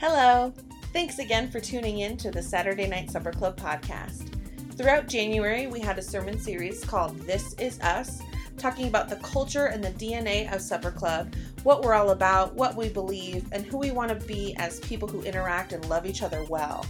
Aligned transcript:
Hello. 0.00 0.52
Thanks 0.92 1.18
again 1.18 1.50
for 1.50 1.58
tuning 1.58 1.98
in 1.98 2.16
to 2.18 2.30
the 2.30 2.40
Saturday 2.40 2.86
Night 2.86 3.10
Supper 3.10 3.32
Club 3.32 3.56
podcast. 3.58 4.30
Throughout 4.76 5.08
January, 5.08 5.66
we 5.66 5.80
had 5.80 5.98
a 5.98 6.02
sermon 6.02 6.38
series 6.38 6.84
called 6.84 7.18
This 7.22 7.54
Is 7.54 7.80
Us, 7.80 8.22
talking 8.58 8.86
about 8.86 9.08
the 9.08 9.16
culture 9.16 9.66
and 9.66 9.82
the 9.82 9.90
DNA 9.90 10.54
of 10.54 10.62
Supper 10.62 10.92
Club, 10.92 11.34
what 11.64 11.82
we're 11.82 11.94
all 11.94 12.10
about, 12.10 12.54
what 12.54 12.76
we 12.76 12.88
believe, 12.88 13.44
and 13.50 13.66
who 13.66 13.76
we 13.76 13.90
want 13.90 14.10
to 14.10 14.26
be 14.26 14.54
as 14.58 14.78
people 14.78 15.08
who 15.08 15.22
interact 15.22 15.72
and 15.72 15.84
love 15.88 16.06
each 16.06 16.22
other 16.22 16.44
well. 16.44 16.86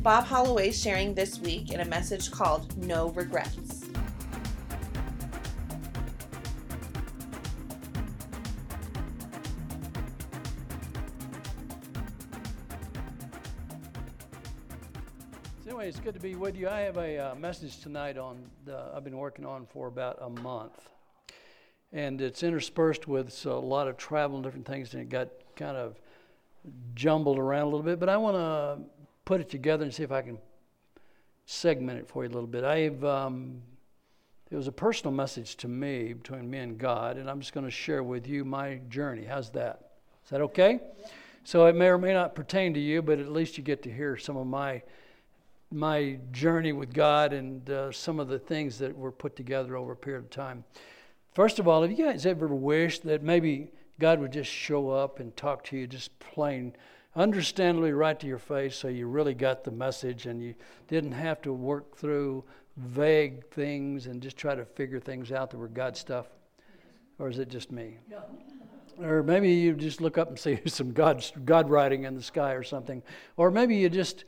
Bob 0.00 0.24
Holloway 0.24 0.70
sharing 0.70 1.14
this 1.14 1.40
week 1.40 1.72
in 1.72 1.80
a 1.80 1.86
message 1.86 2.30
called 2.30 2.76
No 2.76 3.08
Regrets. 3.12 3.69
With 16.40 16.56
you. 16.56 16.70
I 16.70 16.80
have 16.80 16.96
a 16.96 17.18
uh, 17.18 17.34
message 17.34 17.80
tonight 17.80 18.16
on 18.16 18.38
the, 18.64 18.90
I've 18.96 19.04
been 19.04 19.18
working 19.18 19.44
on 19.44 19.66
for 19.66 19.88
about 19.88 20.16
a 20.22 20.30
month, 20.30 20.88
and 21.92 22.18
it's 22.22 22.42
interspersed 22.42 23.06
with 23.06 23.44
a 23.44 23.52
lot 23.52 23.88
of 23.88 23.98
travel 23.98 24.36
and 24.36 24.44
different 24.44 24.66
things, 24.66 24.94
and 24.94 25.02
it 25.02 25.10
got 25.10 25.28
kind 25.54 25.76
of 25.76 26.00
jumbled 26.94 27.38
around 27.38 27.62
a 27.62 27.64
little 27.66 27.82
bit. 27.82 28.00
But 28.00 28.08
I 28.08 28.16
want 28.16 28.36
to 28.36 28.78
put 29.26 29.42
it 29.42 29.50
together 29.50 29.84
and 29.84 29.92
see 29.92 30.02
if 30.02 30.10
I 30.10 30.22
can 30.22 30.38
segment 31.44 31.98
it 31.98 32.08
for 32.08 32.24
you 32.24 32.30
a 32.30 32.32
little 32.32 32.48
bit. 32.48 32.64
I've 32.64 33.04
um, 33.04 33.60
it 34.50 34.56
was 34.56 34.66
a 34.66 34.72
personal 34.72 35.12
message 35.12 35.56
to 35.56 35.68
me 35.68 36.14
between 36.14 36.48
me 36.48 36.60
and 36.60 36.78
God, 36.78 37.18
and 37.18 37.28
I'm 37.28 37.40
just 37.40 37.52
going 37.52 37.66
to 37.66 37.70
share 37.70 38.02
with 38.02 38.26
you 38.26 38.46
my 38.46 38.80
journey. 38.88 39.26
How's 39.26 39.50
that? 39.50 39.90
Is 40.24 40.30
that 40.30 40.40
okay? 40.40 40.80
So 41.44 41.66
it 41.66 41.74
may 41.74 41.88
or 41.88 41.98
may 41.98 42.14
not 42.14 42.34
pertain 42.34 42.72
to 42.72 42.80
you, 42.80 43.02
but 43.02 43.18
at 43.18 43.30
least 43.30 43.58
you 43.58 43.62
get 43.62 43.82
to 43.82 43.92
hear 43.92 44.16
some 44.16 44.38
of 44.38 44.46
my 44.46 44.82
my 45.70 46.18
journey 46.32 46.72
with 46.72 46.92
God 46.92 47.32
and 47.32 47.68
uh, 47.70 47.92
some 47.92 48.18
of 48.18 48.28
the 48.28 48.38
things 48.38 48.78
that 48.78 48.96
were 48.96 49.12
put 49.12 49.36
together 49.36 49.76
over 49.76 49.92
a 49.92 49.96
period 49.96 50.24
of 50.24 50.30
time. 50.30 50.64
First 51.32 51.58
of 51.58 51.68
all, 51.68 51.82
have 51.82 51.90
you 51.90 52.04
guys 52.04 52.26
ever 52.26 52.48
wished 52.48 53.04
that 53.04 53.22
maybe 53.22 53.70
God 54.00 54.18
would 54.18 54.32
just 54.32 54.50
show 54.50 54.90
up 54.90 55.20
and 55.20 55.36
talk 55.36 55.62
to 55.64 55.76
you 55.76 55.86
just 55.86 56.18
plain, 56.18 56.74
understandably 57.14 57.92
right 57.92 58.18
to 58.18 58.26
your 58.26 58.38
face 58.38 58.74
so 58.74 58.88
you 58.88 59.06
really 59.06 59.34
got 59.34 59.62
the 59.62 59.70
message 59.70 60.26
and 60.26 60.42
you 60.42 60.54
didn't 60.88 61.12
have 61.12 61.40
to 61.42 61.52
work 61.52 61.96
through 61.96 62.42
vague 62.76 63.46
things 63.50 64.06
and 64.06 64.22
just 64.22 64.36
try 64.36 64.54
to 64.54 64.64
figure 64.64 64.98
things 64.98 65.30
out 65.30 65.50
that 65.50 65.58
were 65.58 65.68
God 65.68 65.96
stuff? 65.96 66.26
Or 67.18 67.28
is 67.28 67.38
it 67.38 67.48
just 67.48 67.70
me? 67.70 67.98
No. 68.08 68.22
Or 69.00 69.22
maybe 69.22 69.52
you 69.52 69.74
just 69.74 70.00
look 70.00 70.18
up 70.18 70.28
and 70.28 70.38
see 70.38 70.58
some 70.66 70.92
God, 70.92 71.24
God 71.44 71.70
writing 71.70 72.04
in 72.04 72.14
the 72.14 72.22
sky 72.22 72.52
or 72.52 72.62
something. 72.62 73.02
Or 73.36 73.50
maybe 73.50 73.76
you 73.76 73.88
just 73.88 74.24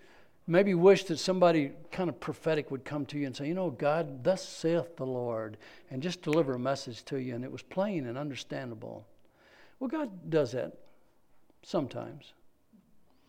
maybe 0.46 0.74
wish 0.74 1.04
that 1.04 1.18
somebody 1.18 1.72
kind 1.90 2.08
of 2.08 2.18
prophetic 2.20 2.70
would 2.70 2.84
come 2.84 3.06
to 3.06 3.18
you 3.18 3.26
and 3.26 3.36
say, 3.36 3.46
You 3.46 3.54
know, 3.54 3.70
God, 3.70 4.24
thus 4.24 4.46
saith 4.46 4.96
the 4.96 5.06
Lord, 5.06 5.56
and 5.90 6.02
just 6.02 6.22
deliver 6.22 6.54
a 6.54 6.58
message 6.58 7.04
to 7.06 7.18
you, 7.18 7.34
and 7.34 7.44
it 7.44 7.52
was 7.52 7.62
plain 7.62 8.06
and 8.06 8.18
understandable. 8.18 9.06
Well, 9.78 9.88
God 9.88 10.30
does 10.30 10.52
that 10.52 10.72
sometimes. 11.62 12.32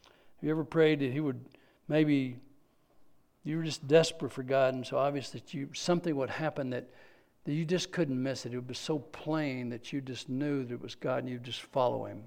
Have 0.06 0.44
you 0.44 0.52
ever 0.52 0.64
prayed 0.64 1.00
that 1.00 1.12
He 1.12 1.20
would 1.20 1.40
maybe 1.88 2.38
you 3.44 3.58
were 3.58 3.64
just 3.64 3.88
desperate 3.88 4.32
for 4.32 4.44
God, 4.44 4.74
and 4.74 4.86
so 4.86 4.98
obvious 4.98 5.30
that 5.32 5.54
you 5.54 5.70
something 5.74 6.16
would 6.16 6.30
happen 6.30 6.70
that, 6.72 6.90
that 7.44 7.54
you 7.54 7.66
just 7.66 7.92
couldn't 7.92 8.22
miss 8.22 8.46
it. 8.46 8.54
It 8.54 8.68
was 8.68 8.78
so 8.78 9.00
plain 9.00 9.70
that 9.70 9.92
you 9.92 10.00
just 10.00 10.30
knew 10.30 10.64
that 10.64 10.74
it 10.74 10.82
was 10.82 10.96
God, 10.96 11.20
and 11.20 11.30
you'd 11.30 11.44
just 11.44 11.62
follow 11.62 12.06
Him, 12.06 12.24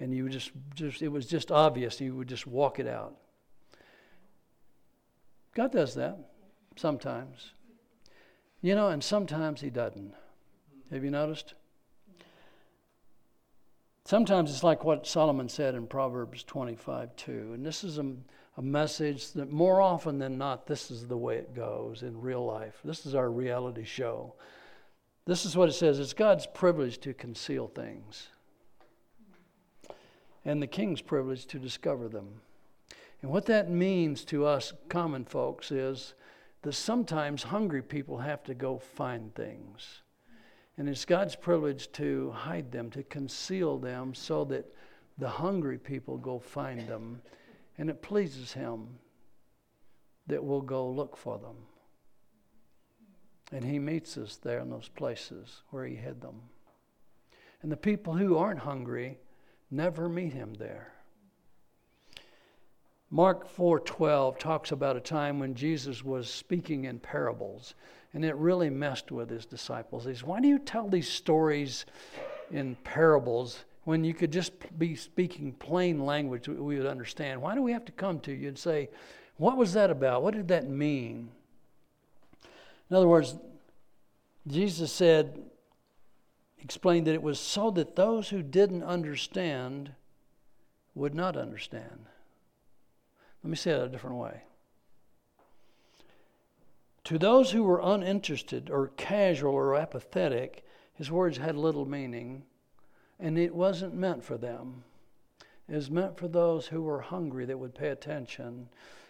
and 0.00 0.12
you 0.12 0.28
just 0.28 0.50
just 0.74 1.00
it 1.00 1.08
was 1.08 1.26
just 1.26 1.50
obvious. 1.50 2.00
and 2.00 2.08
You 2.08 2.16
would 2.16 2.28
just 2.28 2.46
walk 2.46 2.78
it 2.78 2.86
out. 2.86 3.16
God 5.58 5.72
does 5.72 5.96
that 5.96 6.16
sometimes. 6.76 7.50
You 8.62 8.76
know, 8.76 8.90
and 8.90 9.02
sometimes 9.02 9.60
He 9.60 9.70
doesn't. 9.70 10.14
Have 10.92 11.02
you 11.02 11.10
noticed? 11.10 11.54
Sometimes 14.04 14.52
it's 14.52 14.62
like 14.62 14.84
what 14.84 15.04
Solomon 15.04 15.48
said 15.48 15.74
in 15.74 15.88
Proverbs 15.88 16.44
25 16.44 17.16
2. 17.16 17.32
And 17.54 17.66
this 17.66 17.82
is 17.82 17.98
a, 17.98 18.06
a 18.56 18.62
message 18.62 19.32
that 19.32 19.50
more 19.50 19.80
often 19.80 20.20
than 20.20 20.38
not, 20.38 20.68
this 20.68 20.92
is 20.92 21.08
the 21.08 21.16
way 21.16 21.38
it 21.38 21.56
goes 21.56 22.04
in 22.04 22.20
real 22.20 22.46
life. 22.46 22.78
This 22.84 23.04
is 23.04 23.16
our 23.16 23.28
reality 23.28 23.84
show. 23.84 24.34
This 25.26 25.44
is 25.44 25.56
what 25.56 25.68
it 25.68 25.72
says 25.72 25.98
it's 25.98 26.12
God's 26.12 26.46
privilege 26.46 26.98
to 26.98 27.12
conceal 27.12 27.66
things, 27.66 28.28
and 30.44 30.62
the 30.62 30.68
king's 30.68 31.02
privilege 31.02 31.46
to 31.46 31.58
discover 31.58 32.08
them. 32.08 32.42
And 33.22 33.30
what 33.30 33.46
that 33.46 33.70
means 33.70 34.24
to 34.26 34.46
us 34.46 34.72
common 34.88 35.24
folks 35.24 35.70
is 35.72 36.14
that 36.62 36.72
sometimes 36.72 37.42
hungry 37.42 37.82
people 37.82 38.18
have 38.18 38.42
to 38.44 38.54
go 38.54 38.78
find 38.78 39.34
things. 39.34 40.02
And 40.76 40.88
it's 40.88 41.04
God's 41.04 41.34
privilege 41.34 41.90
to 41.92 42.30
hide 42.30 42.70
them, 42.70 42.90
to 42.90 43.02
conceal 43.02 43.78
them, 43.78 44.14
so 44.14 44.44
that 44.44 44.72
the 45.18 45.28
hungry 45.28 45.78
people 45.78 46.16
go 46.16 46.38
find 46.38 46.88
them. 46.88 47.20
And 47.76 47.90
it 47.90 48.02
pleases 48.02 48.52
Him 48.52 48.86
that 50.28 50.42
we'll 50.42 50.60
go 50.60 50.88
look 50.88 51.16
for 51.16 51.38
them. 51.38 51.56
And 53.50 53.64
He 53.64 53.80
meets 53.80 54.16
us 54.16 54.36
there 54.36 54.60
in 54.60 54.70
those 54.70 54.88
places 54.88 55.62
where 55.70 55.84
He 55.84 55.96
hid 55.96 56.20
them. 56.20 56.42
And 57.62 57.72
the 57.72 57.76
people 57.76 58.14
who 58.14 58.36
aren't 58.36 58.60
hungry 58.60 59.18
never 59.70 60.08
meet 60.08 60.32
Him 60.32 60.54
there. 60.54 60.92
Mark 63.10 63.48
4:12 63.48 64.38
talks 64.38 64.70
about 64.70 64.96
a 64.96 65.00
time 65.00 65.38
when 65.38 65.54
Jesus 65.54 66.04
was 66.04 66.28
speaking 66.28 66.84
in 66.84 67.00
parables, 67.00 67.74
and 68.12 68.22
it 68.24 68.36
really 68.36 68.68
messed 68.68 69.10
with 69.10 69.30
his 69.30 69.46
disciples. 69.46 70.04
He 70.04 70.12
says, 70.12 70.24
"Why 70.24 70.40
do 70.40 70.48
you 70.48 70.58
tell 70.58 70.88
these 70.88 71.08
stories 71.08 71.86
in 72.50 72.76
parables 72.76 73.64
when 73.84 74.04
you 74.04 74.12
could 74.12 74.30
just 74.30 74.52
be 74.78 74.94
speaking 74.94 75.52
plain 75.52 76.04
language 76.04 76.48
we 76.48 76.76
would 76.76 76.86
understand? 76.86 77.40
Why 77.40 77.54
do 77.54 77.62
we 77.62 77.72
have 77.72 77.86
to 77.86 77.92
come 77.92 78.20
to 78.20 78.32
you 78.32 78.48
and 78.48 78.58
say, 78.58 78.90
"What 79.38 79.56
was 79.56 79.72
that 79.72 79.90
about? 79.90 80.22
What 80.22 80.34
did 80.34 80.48
that 80.48 80.68
mean?" 80.68 81.30
In 82.90 82.96
other 82.96 83.08
words, 83.08 83.36
Jesus 84.46 84.92
said 84.92 85.50
explained 86.58 87.06
that 87.06 87.14
it 87.14 87.22
was 87.22 87.40
so 87.40 87.70
that 87.70 87.96
those 87.96 88.28
who 88.28 88.42
didn't 88.42 88.82
understand 88.82 89.94
would 90.94 91.14
not 91.14 91.36
understand. 91.36 92.06
Let 93.42 93.50
me 93.50 93.56
say 93.56 93.70
it 93.72 93.82
a 93.82 93.88
different 93.88 94.16
way. 94.16 94.42
To 97.04 97.18
those 97.18 97.52
who 97.52 97.62
were 97.62 97.80
uninterested 97.82 98.68
or 98.70 98.88
casual 98.96 99.54
or 99.54 99.74
apathetic, 99.76 100.64
his 100.92 101.10
words 101.10 101.38
had 101.38 101.56
little 101.56 101.86
meaning, 101.86 102.42
and 103.18 103.38
it 103.38 103.54
wasn't 103.54 103.94
meant 103.94 104.24
for 104.24 104.36
them. 104.36 104.84
It 105.68 105.74
was 105.74 105.90
meant 105.90 106.18
for 106.18 106.28
those 106.28 106.66
who 106.66 106.82
were 106.82 107.00
hungry 107.00 107.46
that 107.46 107.58
would 107.58 107.74
pay 107.74 107.88
attention 107.88 108.68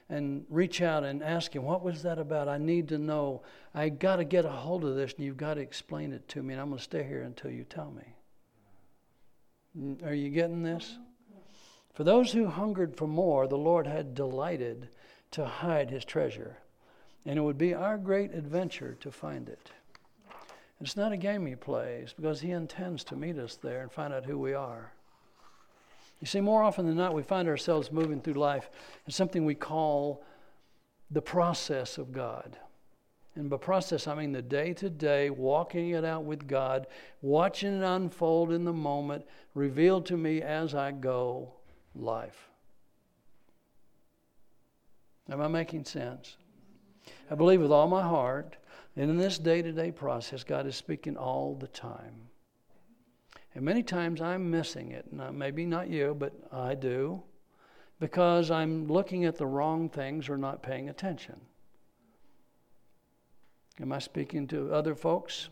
and 0.09 0.45
reach 0.49 0.81
out 0.81 1.05
and 1.05 1.23
ask 1.23 1.55
him, 1.55 1.65
What 1.65 1.83
was 1.83 2.03
that 2.03 2.19
about? 2.19 2.49
I 2.49 2.59
need 2.59 2.89
to 2.89 2.99
know. 2.99 3.43
I 3.75 3.89
got 3.89 4.17
to 4.17 4.25
get 4.25 4.45
a 4.45 4.51
hold 4.51 4.85
of 4.85 4.95
this, 4.95 5.15
and 5.15 5.25
you've 5.25 5.37
got 5.37 5.55
to 5.55 5.61
explain 5.61 6.13
it 6.13 6.29
to 6.29 6.43
me, 6.43 6.55
and 6.55 6.61
I'm 6.61 6.69
going 6.69 6.79
to 6.79 6.85
stay 6.85 7.03
here 7.03 7.23
until 7.23 7.51
you 7.51 7.65
tell 7.65 7.91
me. 7.91 8.15
Are 10.05 10.15
you 10.15 10.31
getting 10.31 10.63
this? 10.63 10.99
For 11.99 12.05
those 12.05 12.31
who 12.31 12.47
hungered 12.47 12.97
for 12.97 13.09
more, 13.09 13.49
the 13.49 13.59
Lord 13.59 13.89
had 13.89 14.15
delighted 14.15 14.89
to 15.33 15.45
hide 15.45 15.91
his 15.91 16.05
treasure. 16.05 16.59
And 17.27 17.37
it 17.37 17.43
would 17.43 17.59
be 17.59 17.75
our 17.75 17.99
great 17.99 18.33
adventure 18.33 18.97
to 19.01 19.11
find 19.11 19.49
it. 19.49 19.73
It's 20.81 20.97
not 20.97 21.11
a 21.11 21.17
game 21.17 21.45
he 21.45 21.57
plays 21.57 22.15
because 22.15 22.41
he 22.41 22.53
intends 22.53 23.03
to 23.03 23.17
meet 23.17 23.37
us 23.37 23.57
there 23.57 23.83
and 23.83 23.91
find 23.91 24.15
out 24.15 24.27
who 24.27 24.39
we 24.39 24.55
are. 24.55 24.93
You 26.21 26.29
see, 26.29 26.41
more 26.41 26.63
often 26.63 26.87
than 26.87 26.95
not, 26.95 27.15
we 27.15 27.25
find 27.25 27.49
ourselves 27.49 27.91
moving 27.91 28.21
through 28.21 28.35
life 28.35 28.71
in 29.05 29.13
something 29.13 29.45
we 29.45 29.57
call 29.57 30.23
the 31.11 31.21
process 31.21 31.99
of 31.99 32.13
God. 32.13 32.57
And 33.35 33.51
by 33.51 33.57
process, 33.57 34.07
I 34.07 34.15
mean 34.15 34.31
the 34.31 34.41
day 34.41 34.73
to 34.75 34.89
day, 34.89 35.31
walking 35.31 35.91
it 35.91 36.05
out 36.05 36.23
with 36.23 36.47
God, 36.47 36.87
watching 37.23 37.83
it 37.83 37.85
unfold 37.85 38.53
in 38.53 38.63
the 38.63 38.73
moment, 38.73 39.25
revealed 39.53 40.07
to 40.07 40.17
me 40.17 40.43
as 40.43 40.77
I 40.77 40.93
go, 40.93 41.55
life. 41.99 42.49
Am 45.31 45.41
I 45.41 45.49
making 45.49 45.85
sense? 45.85 46.37
I 47.31 47.35
believe 47.35 47.61
with 47.61 47.73
all 47.73 47.89
my 47.89 48.03
heart 48.03 48.57
that 48.97 49.03
in 49.03 49.17
this 49.17 49.39
day 49.39 49.63
to 49.63 49.73
day 49.73 49.93
process, 49.93 50.43
God 50.43 50.67
is 50.67 50.77
speaking 50.77 51.17
all 51.17 51.55
the 51.55 51.69
time. 51.69 52.15
And 53.55 53.65
many 53.65 53.83
times 53.83 54.21
I'm 54.21 54.51
missing 54.51 54.93
it. 54.93 55.13
Now, 55.13 55.31
maybe 55.31 55.67
not 55.67 55.89
you, 55.89 56.15
but 56.19 56.33
I 56.53 56.75
do, 56.75 57.23
because 58.01 58.51
I'm 58.51 58.87
looking 58.87 59.25
at 59.25 59.37
the 59.37 59.47
wrong 59.47 59.89
things 59.89 60.29
or 60.29 60.39
not 60.39 60.63
paying 60.63 60.89
attention. 60.89 61.41
Am 63.81 63.93
I 63.93 63.99
speaking 63.99 64.47
to 64.49 64.73
other 64.73 64.95
folks? 64.95 65.49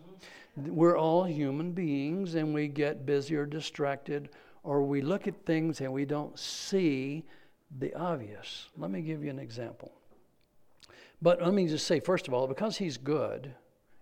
Mm-hmm. 0.59 0.75
We're 0.75 0.99
all 0.99 1.25
human 1.25 1.73
beings 1.73 2.35
and 2.35 2.53
we 2.55 2.69
get 2.69 3.07
busy 3.07 3.37
or 3.37 3.47
distracted 3.47 4.31
or 4.67 4.83
we 4.83 5.01
look 5.01 5.29
at 5.29 5.47
things 5.47 5.81
and 5.81 5.93
we 5.93 6.05
don't 6.05 6.37
see 6.37 7.25
the 7.79 7.95
obvious. 7.95 8.69
Let 8.77 8.91
me 8.91 9.01
give 9.01 9.23
you 9.23 9.31
an 9.31 9.39
example. 9.39 9.93
But 11.23 11.41
let 11.41 11.55
me 11.55 11.69
just 11.69 11.87
say, 11.87 12.01
first 12.01 12.27
of 12.27 12.35
all, 12.35 12.49
because 12.49 12.77
He's 12.77 12.97
good, 12.97 13.55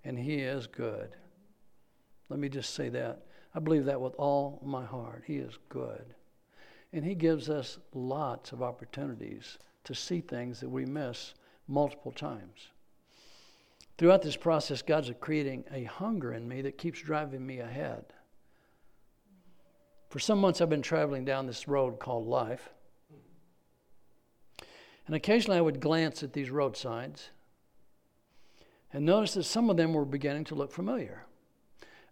and 0.04 0.18
He 0.18 0.36
is 0.36 0.66
good, 0.66 1.10
let 2.30 2.40
me 2.40 2.48
just 2.48 2.74
say 2.74 2.88
that. 2.88 3.26
I 3.54 3.60
believe 3.60 3.84
that 3.84 4.00
with 4.00 4.14
all 4.14 4.60
my 4.64 4.84
heart. 4.84 5.22
He 5.26 5.36
is 5.36 5.58
good. 5.68 6.14
And 6.94 7.04
He 7.04 7.14
gives 7.14 7.50
us 7.50 7.78
lots 7.92 8.52
of 8.52 8.62
opportunities 8.62 9.58
to 9.84 9.94
see 9.94 10.22
things 10.22 10.60
that 10.60 10.68
we 10.68 10.86
miss 10.86 11.34
multiple 11.68 12.10
times. 12.10 12.68
Throughout 13.98 14.22
this 14.22 14.36
process, 14.36 14.80
God's 14.80 15.12
creating 15.20 15.64
a 15.70 15.84
hunger 15.84 16.32
in 16.32 16.48
me 16.48 16.62
that 16.62 16.78
keeps 16.78 17.02
driving 17.02 17.46
me 17.46 17.60
ahead. 17.60 18.06
For 20.14 20.20
some 20.20 20.40
months, 20.40 20.60
I've 20.60 20.70
been 20.70 20.80
traveling 20.80 21.24
down 21.24 21.48
this 21.48 21.66
road 21.66 21.98
called 21.98 22.28
life. 22.28 22.70
And 25.08 25.16
occasionally 25.16 25.58
I 25.58 25.60
would 25.60 25.80
glance 25.80 26.22
at 26.22 26.32
these 26.32 26.50
road 26.50 26.76
signs 26.76 27.30
and 28.92 29.04
notice 29.04 29.34
that 29.34 29.42
some 29.42 29.70
of 29.70 29.76
them 29.76 29.92
were 29.92 30.04
beginning 30.04 30.44
to 30.44 30.54
look 30.54 30.70
familiar. 30.70 31.24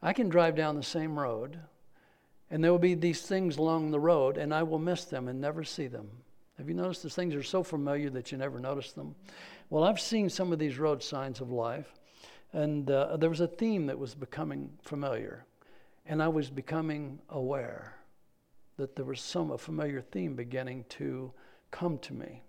I 0.03 0.15
can 0.15 0.29
drive 0.29 0.57
down 0.57 0.75
the 0.75 0.83
same 0.83 1.17
road, 1.17 1.61
and 2.51 2.65
there 2.65 2.73
will 2.73 2.81
be 2.81 2.95
these 2.95 3.23
things 3.23 3.57
along 3.57 3.93
the 3.93 4.01
road, 4.01 4.37
and 4.37 4.53
I 4.53 4.65
will 4.65 4.81
miss 4.81 5.05
them 5.05 5.29
and 5.29 5.41
never 5.41 5.63
see 5.63 5.87
them. 5.87 6.11
Have 6.59 6.69
you 6.69 6.75
noticed 6.75 7.05
these 7.05 7.15
things 7.15 7.37
are 7.37 7.43
so 7.45 7.63
familiar 7.63 8.11
that 8.11 8.33
you 8.33 8.37
never 8.37 8.59
notice 8.59 8.91
them? 8.91 9.15
Well, 9.71 9.85
I've 9.85 10.01
seen 10.01 10.29
some 10.29 10.53
of 10.53 10.59
these 10.59 10.77
road 10.77 11.05
signs 11.05 11.41
of 11.41 11.53
life, 11.53 11.95
and 12.53 12.91
uh, 12.91 13.17
there 13.17 13.31
was 13.31 13.41
a 13.41 13.47
theme 13.47 13.87
that 13.87 13.97
was 14.01 14.17
becoming 14.17 14.71
familiar, 14.83 15.47
and 16.07 16.23
I 16.23 16.29
was 16.29 16.51
becoming 16.51 17.21
aware 17.29 17.95
that 18.77 18.97
there 18.97 19.05
was 19.05 19.21
some 19.21 19.51
a 19.51 19.59
familiar 19.59 20.01
theme 20.01 20.35
beginning 20.35 20.85
to 20.91 21.33
come 21.71 21.99
to 21.99 22.13
me. 22.13 22.43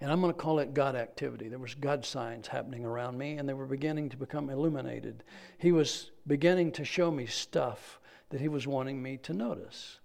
And 0.00 0.10
I'm 0.10 0.20
going 0.20 0.32
to 0.32 0.38
call 0.38 0.60
it 0.60 0.72
God 0.72 0.96
activity. 0.96 1.48
There 1.48 1.58
was 1.58 1.74
God 1.74 2.06
signs 2.06 2.46
happening 2.46 2.86
around 2.86 3.18
me, 3.18 3.36
and 3.36 3.48
they 3.48 3.52
were 3.52 3.66
beginning 3.66 4.08
to 4.10 4.16
become 4.16 4.48
illuminated. 4.48 5.24
He 5.58 5.72
was 5.72 6.10
beginning 6.26 6.72
to 6.72 6.84
show 6.84 7.10
me 7.10 7.26
stuff 7.26 8.00
that 8.30 8.40
He 8.40 8.48
was 8.48 8.66
wanting 8.66 9.02
me 9.02 9.18
to 9.18 9.34
notice. 9.34 9.98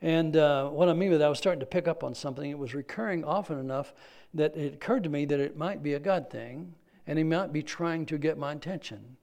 And 0.00 0.36
uh, 0.36 0.68
what 0.68 0.88
I 0.88 0.92
mean 0.92 1.10
by 1.10 1.16
that, 1.16 1.26
I 1.26 1.28
was 1.28 1.38
starting 1.38 1.60
to 1.60 1.66
pick 1.66 1.88
up 1.88 2.04
on 2.04 2.14
something. 2.14 2.48
It 2.48 2.58
was 2.58 2.74
recurring 2.74 3.24
often 3.24 3.58
enough 3.58 3.92
that 4.34 4.56
it 4.56 4.74
occurred 4.74 5.02
to 5.04 5.10
me 5.10 5.24
that 5.24 5.40
it 5.40 5.56
might 5.56 5.82
be 5.82 5.94
a 5.94 5.98
God 5.98 6.30
thing, 6.30 6.74
and 7.06 7.18
He 7.18 7.24
might 7.24 7.52
be 7.52 7.62
trying 7.62 8.06
to 8.06 8.18
get 8.18 8.38
my 8.38 8.52
attention. 8.52 9.16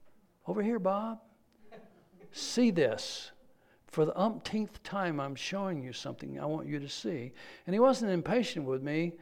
Over 0.46 0.62
here, 0.62 0.78
Bob. 0.78 1.20
See 2.36 2.70
this. 2.70 3.30
For 3.86 4.04
the 4.04 4.18
umpteenth 4.18 4.82
time, 4.82 5.20
I'm 5.20 5.34
showing 5.34 5.82
you 5.82 5.92
something 5.92 6.38
I 6.38 6.44
want 6.46 6.68
you 6.68 6.78
to 6.78 6.88
see. 6.88 7.32
And 7.66 7.74
He 7.74 7.80
wasn't 7.80 8.10
impatient 8.10 8.66
with 8.66 8.82
me 8.82 9.14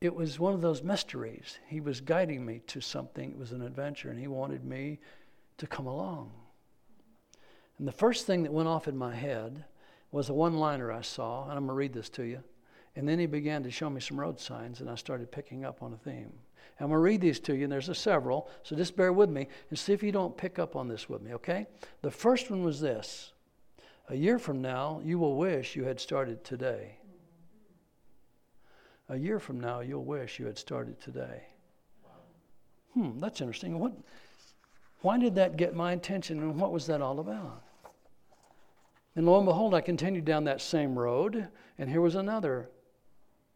it 0.00 0.14
was 0.14 0.38
one 0.38 0.54
of 0.54 0.62
those 0.62 0.82
mysteries. 0.82 1.58
He 1.66 1.80
was 1.80 2.00
guiding 2.00 2.44
me 2.44 2.62
to 2.68 2.80
something. 2.80 3.30
It 3.30 3.38
was 3.38 3.52
an 3.52 3.62
adventure, 3.62 4.10
and 4.10 4.18
he 4.18 4.28
wanted 4.28 4.64
me 4.64 4.98
to 5.58 5.66
come 5.66 5.86
along. 5.86 6.32
And 7.78 7.86
the 7.86 7.92
first 7.92 8.26
thing 8.26 8.42
that 8.44 8.52
went 8.52 8.68
off 8.68 8.88
in 8.88 8.96
my 8.96 9.14
head 9.14 9.64
was 10.10 10.28
a 10.28 10.34
one 10.34 10.54
liner 10.54 10.90
I 10.90 11.02
saw, 11.02 11.42
and 11.44 11.52
I'm 11.52 11.66
going 11.66 11.68
to 11.68 11.74
read 11.74 11.92
this 11.92 12.08
to 12.10 12.22
you. 12.22 12.42
And 12.96 13.06
then 13.06 13.18
he 13.18 13.26
began 13.26 13.62
to 13.62 13.70
show 13.70 13.90
me 13.90 14.00
some 14.00 14.18
road 14.18 14.40
signs, 14.40 14.80
and 14.80 14.88
I 14.88 14.94
started 14.94 15.30
picking 15.30 15.64
up 15.64 15.82
on 15.82 15.92
a 15.92 15.98
theme. 15.98 16.32
I'm 16.80 16.88
going 16.88 16.96
to 16.96 16.98
read 16.98 17.20
these 17.20 17.40
to 17.40 17.54
you, 17.54 17.64
and 17.64 17.72
there's 17.72 17.90
a 17.90 17.94
several, 17.94 18.48
so 18.62 18.74
just 18.74 18.96
bear 18.96 19.12
with 19.12 19.28
me 19.28 19.48
and 19.68 19.78
see 19.78 19.92
if 19.92 20.02
you 20.02 20.12
don't 20.12 20.36
pick 20.36 20.58
up 20.58 20.76
on 20.76 20.88
this 20.88 21.08
with 21.08 21.20
me, 21.20 21.34
okay? 21.34 21.66
The 22.02 22.10
first 22.10 22.50
one 22.50 22.62
was 22.62 22.80
this 22.80 23.32
A 24.08 24.16
year 24.16 24.38
from 24.38 24.62
now, 24.62 25.00
you 25.04 25.18
will 25.18 25.36
wish 25.36 25.76
you 25.76 25.84
had 25.84 26.00
started 26.00 26.42
today 26.44 27.00
a 29.10 29.16
year 29.16 29.40
from 29.40 29.60
now, 29.60 29.80
you'll 29.80 30.04
wish 30.04 30.38
you 30.38 30.46
had 30.46 30.56
started 30.56 31.00
today. 31.00 31.42
Hmm, 32.94 33.18
that's 33.18 33.40
interesting. 33.40 33.78
What, 33.78 33.92
why 35.00 35.18
did 35.18 35.34
that 35.34 35.56
get 35.56 35.74
my 35.74 35.92
attention 35.92 36.38
and 36.38 36.58
what 36.60 36.72
was 36.72 36.86
that 36.86 37.02
all 37.02 37.18
about? 37.18 37.62
And 39.16 39.26
lo 39.26 39.36
and 39.36 39.46
behold, 39.46 39.74
I 39.74 39.80
continued 39.80 40.24
down 40.24 40.44
that 40.44 40.60
same 40.60 40.96
road, 40.96 41.48
and 41.76 41.90
here 41.90 42.00
was 42.00 42.14
another 42.14 42.70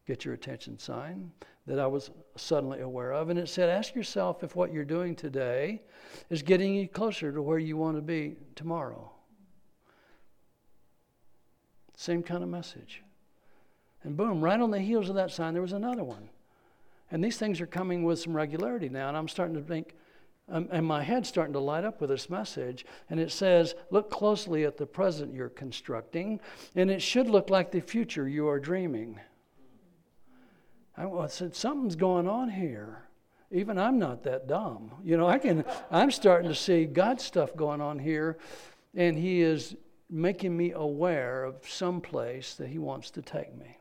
get 0.06 0.25
your 0.25 0.35
attention 0.35 0.79
sign 0.79 1.31
that 1.67 1.79
I 1.79 1.87
was 1.87 2.11
suddenly 2.37 2.81
aware 2.81 3.13
of. 3.13 3.31
And 3.31 3.39
it 3.39 3.49
said, 3.49 3.71
Ask 3.71 3.95
yourself 3.95 4.43
if 4.43 4.55
what 4.55 4.73
you're 4.73 4.85
doing 4.85 5.17
today 5.17 5.83
is 6.31 6.43
getting 6.43 6.75
you 6.75 6.89
closer 6.89 7.33
to 7.33 7.41
where 7.41 7.59
you 7.59 7.77
want 7.77 7.97
to 7.97 8.03
be 8.03 8.37
tomorrow. 8.55 9.11
Same 11.97 12.23
kind 12.23 12.43
of 12.43 12.49
message. 12.49 13.03
And 14.03 14.17
boom, 14.17 14.43
right 14.43 14.61
on 14.61 14.71
the 14.71 14.81
heels 14.81 15.09
of 15.09 15.15
that 15.15 15.31
sign, 15.31 15.55
there 15.55 15.63
was 15.63 15.73
another 15.73 16.05
one. 16.05 16.29
And 17.11 17.25
these 17.25 17.39
things 17.39 17.61
are 17.61 17.67
coming 17.67 18.05
with 18.05 18.19
some 18.19 18.35
regularity 18.35 18.89
now. 18.89 19.09
And 19.09 19.17
I'm 19.17 19.29
starting 19.29 19.55
to 19.55 19.63
think, 19.63 19.95
um, 20.51 20.69
and 20.71 20.85
my 20.85 21.03
head's 21.03 21.29
starting 21.29 21.55
to 21.55 21.61
light 21.61 21.85
up 21.85 22.01
with 22.01 22.11
this 22.11 22.29
message. 22.29 22.85
And 23.09 23.19
it 23.19 23.33
says, 23.33 23.75
Look 23.91 24.11
closely 24.11 24.65
at 24.65 24.77
the 24.77 24.87
present 24.87 25.33
you're 25.33 25.49
constructing, 25.49 26.41
and 26.75 26.91
it 26.91 27.01
should 27.01 27.29
look 27.29 27.49
like 27.49 27.71
the 27.71 27.81
future 27.81 28.29
you 28.29 28.49
are 28.49 28.59
dreaming. 28.59 29.19
I 30.96 31.26
said, 31.26 31.55
Something's 31.55 31.96
going 31.96 32.29
on 32.29 32.50
here. 32.50 33.02
Even 33.50 33.79
I'm 33.79 33.99
not 33.99 34.25
that 34.25 34.49
dumb. 34.49 34.93
You 35.05 35.17
know, 35.17 35.29
I 35.29 35.38
can, 35.38 35.64
I'm 35.91 36.11
starting 36.11 36.49
to 36.49 36.55
see 36.55 36.87
God's 36.87 37.25
stuff 37.25 37.55
going 37.55 37.81
on 37.81 37.99
here, 37.99 38.38
and 38.94 39.17
He 39.17 39.43
is 39.43 39.76
making 40.11 40.56
me 40.56 40.73
aware 40.73 41.44
of 41.44 41.56
some 41.69 42.00
place 42.00 42.55
that 42.55 42.69
He 42.69 42.79
wants 42.79 43.11
to 43.12 43.23
take 43.23 43.56
me. 43.56 43.79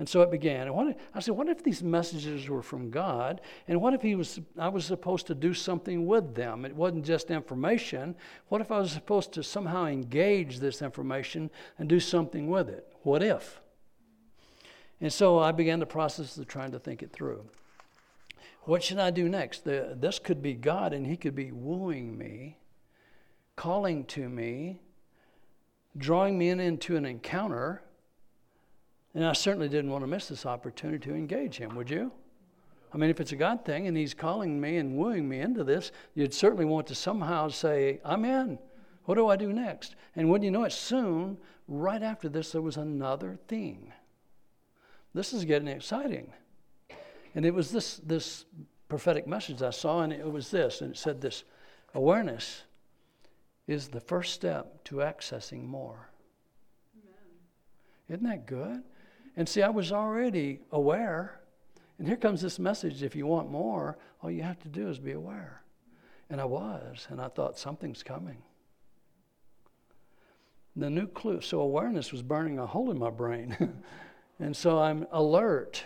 And 0.00 0.08
so 0.08 0.22
it 0.22 0.30
began. 0.30 0.66
And 0.66 0.74
what, 0.74 0.98
I 1.14 1.20
said, 1.20 1.36
what 1.36 1.50
if 1.50 1.62
these 1.62 1.82
messages 1.82 2.48
were 2.48 2.62
from 2.62 2.90
God? 2.90 3.42
And 3.68 3.82
what 3.82 3.92
if 3.92 4.00
he 4.00 4.14
was, 4.14 4.40
I 4.58 4.70
was 4.70 4.86
supposed 4.86 5.26
to 5.26 5.34
do 5.34 5.52
something 5.52 6.06
with 6.06 6.34
them? 6.34 6.64
It 6.64 6.74
wasn't 6.74 7.04
just 7.04 7.30
information. 7.30 8.14
What 8.48 8.62
if 8.62 8.72
I 8.72 8.78
was 8.78 8.92
supposed 8.92 9.32
to 9.34 9.42
somehow 9.42 9.84
engage 9.84 10.58
this 10.58 10.80
information 10.80 11.50
and 11.78 11.86
do 11.86 12.00
something 12.00 12.48
with 12.48 12.70
it? 12.70 12.90
What 13.02 13.22
if? 13.22 13.60
And 15.00 15.12
so 15.12 15.38
I 15.38 15.52
began 15.52 15.80
the 15.80 15.86
process 15.86 16.36
of 16.36 16.46
trying 16.46 16.72
to 16.72 16.78
think 16.78 17.02
it 17.02 17.12
through. 17.12 17.44
What 18.64 18.82
should 18.82 18.98
I 18.98 19.10
do 19.10 19.28
next? 19.28 19.64
The, 19.64 19.96
this 19.98 20.18
could 20.18 20.42
be 20.42 20.54
God, 20.54 20.92
and 20.92 21.06
He 21.06 21.16
could 21.16 21.34
be 21.34 21.50
wooing 21.50 22.18
me, 22.18 22.58
calling 23.56 24.04
to 24.06 24.28
me, 24.28 24.80
drawing 25.96 26.38
me 26.38 26.50
in 26.50 26.60
into 26.60 26.96
an 26.96 27.06
encounter 27.06 27.82
and 29.14 29.24
I 29.24 29.32
certainly 29.32 29.68
didn't 29.68 29.90
want 29.90 30.02
to 30.02 30.08
miss 30.08 30.28
this 30.28 30.46
opportunity 30.46 30.98
to 31.08 31.14
engage 31.14 31.56
him, 31.56 31.74
would 31.74 31.90
you? 31.90 32.12
I 32.92 32.96
mean, 32.96 33.10
if 33.10 33.20
it's 33.20 33.32
a 33.32 33.36
God 33.36 33.64
thing 33.64 33.86
and 33.86 33.96
he's 33.96 34.14
calling 34.14 34.60
me 34.60 34.76
and 34.76 34.96
wooing 34.96 35.28
me 35.28 35.40
into 35.40 35.64
this, 35.64 35.92
you'd 36.14 36.34
certainly 36.34 36.64
want 36.64 36.86
to 36.88 36.94
somehow 36.94 37.48
say, 37.48 38.00
I'm 38.04 38.24
in. 38.24 38.58
What 39.04 39.14
do 39.16 39.28
I 39.28 39.36
do 39.36 39.52
next? 39.52 39.96
And 40.14 40.28
when 40.30 40.42
you 40.42 40.50
know 40.50 40.64
it, 40.64 40.72
soon, 40.72 41.38
right 41.66 42.02
after 42.02 42.28
this, 42.28 42.52
there 42.52 42.62
was 42.62 42.76
another 42.76 43.38
theme. 43.48 43.92
This 45.14 45.32
is 45.32 45.44
getting 45.44 45.68
exciting. 45.68 46.32
And 47.34 47.44
it 47.44 47.54
was 47.54 47.70
this, 47.70 47.96
this 47.98 48.44
prophetic 48.88 49.26
message 49.26 49.62
I 49.62 49.70
saw, 49.70 50.02
and 50.02 50.12
it 50.12 50.30
was 50.30 50.50
this, 50.50 50.80
and 50.80 50.92
it 50.92 50.98
said 50.98 51.20
this 51.20 51.44
awareness 51.94 52.62
is 53.66 53.88
the 53.88 54.00
first 54.00 54.34
step 54.34 54.82
to 54.84 54.96
accessing 54.96 55.64
more. 55.64 56.10
Amen. 56.96 57.14
Isn't 58.08 58.28
that 58.28 58.46
good? 58.46 58.82
And 59.36 59.48
see, 59.48 59.62
I 59.62 59.70
was 59.70 59.92
already 59.92 60.60
aware. 60.72 61.40
And 61.98 62.06
here 62.06 62.16
comes 62.16 62.40
this 62.40 62.58
message 62.58 63.02
if 63.02 63.14
you 63.14 63.26
want 63.26 63.50
more, 63.50 63.98
all 64.22 64.30
you 64.30 64.42
have 64.42 64.58
to 64.60 64.68
do 64.68 64.88
is 64.88 64.98
be 64.98 65.12
aware. 65.12 65.62
And 66.28 66.40
I 66.40 66.44
was, 66.44 67.06
and 67.10 67.20
I 67.20 67.28
thought 67.28 67.58
something's 67.58 68.02
coming. 68.02 68.38
The 70.76 70.90
new 70.90 71.06
clue, 71.06 71.40
so 71.40 71.60
awareness 71.60 72.12
was 72.12 72.22
burning 72.22 72.58
a 72.58 72.66
hole 72.66 72.90
in 72.90 72.98
my 72.98 73.10
brain. 73.10 73.56
and 74.40 74.56
so 74.56 74.78
I'm 74.78 75.06
alert, 75.12 75.84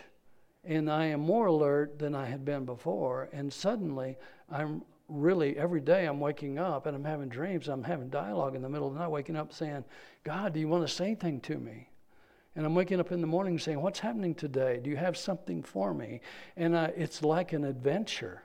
and 0.62 0.90
I 0.90 1.06
am 1.06 1.20
more 1.20 1.46
alert 1.46 1.98
than 1.98 2.14
I 2.14 2.26
had 2.26 2.44
been 2.44 2.64
before. 2.64 3.28
And 3.32 3.52
suddenly, 3.52 4.16
I'm 4.50 4.82
really, 5.08 5.56
every 5.56 5.80
day 5.80 6.06
I'm 6.06 6.20
waking 6.20 6.58
up 6.58 6.86
and 6.86 6.96
I'm 6.96 7.04
having 7.04 7.28
dreams. 7.28 7.68
I'm 7.68 7.82
having 7.82 8.08
dialogue 8.08 8.54
in 8.54 8.62
the 8.62 8.68
middle 8.68 8.88
of 8.88 8.94
the 8.94 9.00
night, 9.00 9.10
waking 9.10 9.36
up 9.36 9.52
saying, 9.52 9.84
God, 10.22 10.54
do 10.54 10.60
you 10.60 10.68
want 10.68 10.86
to 10.86 10.92
say 10.92 11.06
anything 11.06 11.40
to 11.42 11.58
me? 11.58 11.90
And 12.56 12.64
I'm 12.64 12.74
waking 12.74 13.00
up 13.00 13.10
in 13.10 13.20
the 13.20 13.26
morning 13.26 13.58
saying, 13.58 13.80
What's 13.80 13.98
happening 13.98 14.34
today? 14.34 14.80
Do 14.82 14.88
you 14.88 14.96
have 14.96 15.16
something 15.16 15.62
for 15.62 15.92
me? 15.92 16.20
And 16.56 16.74
uh, 16.76 16.88
it's 16.96 17.22
like 17.22 17.52
an 17.52 17.64
adventure. 17.64 18.44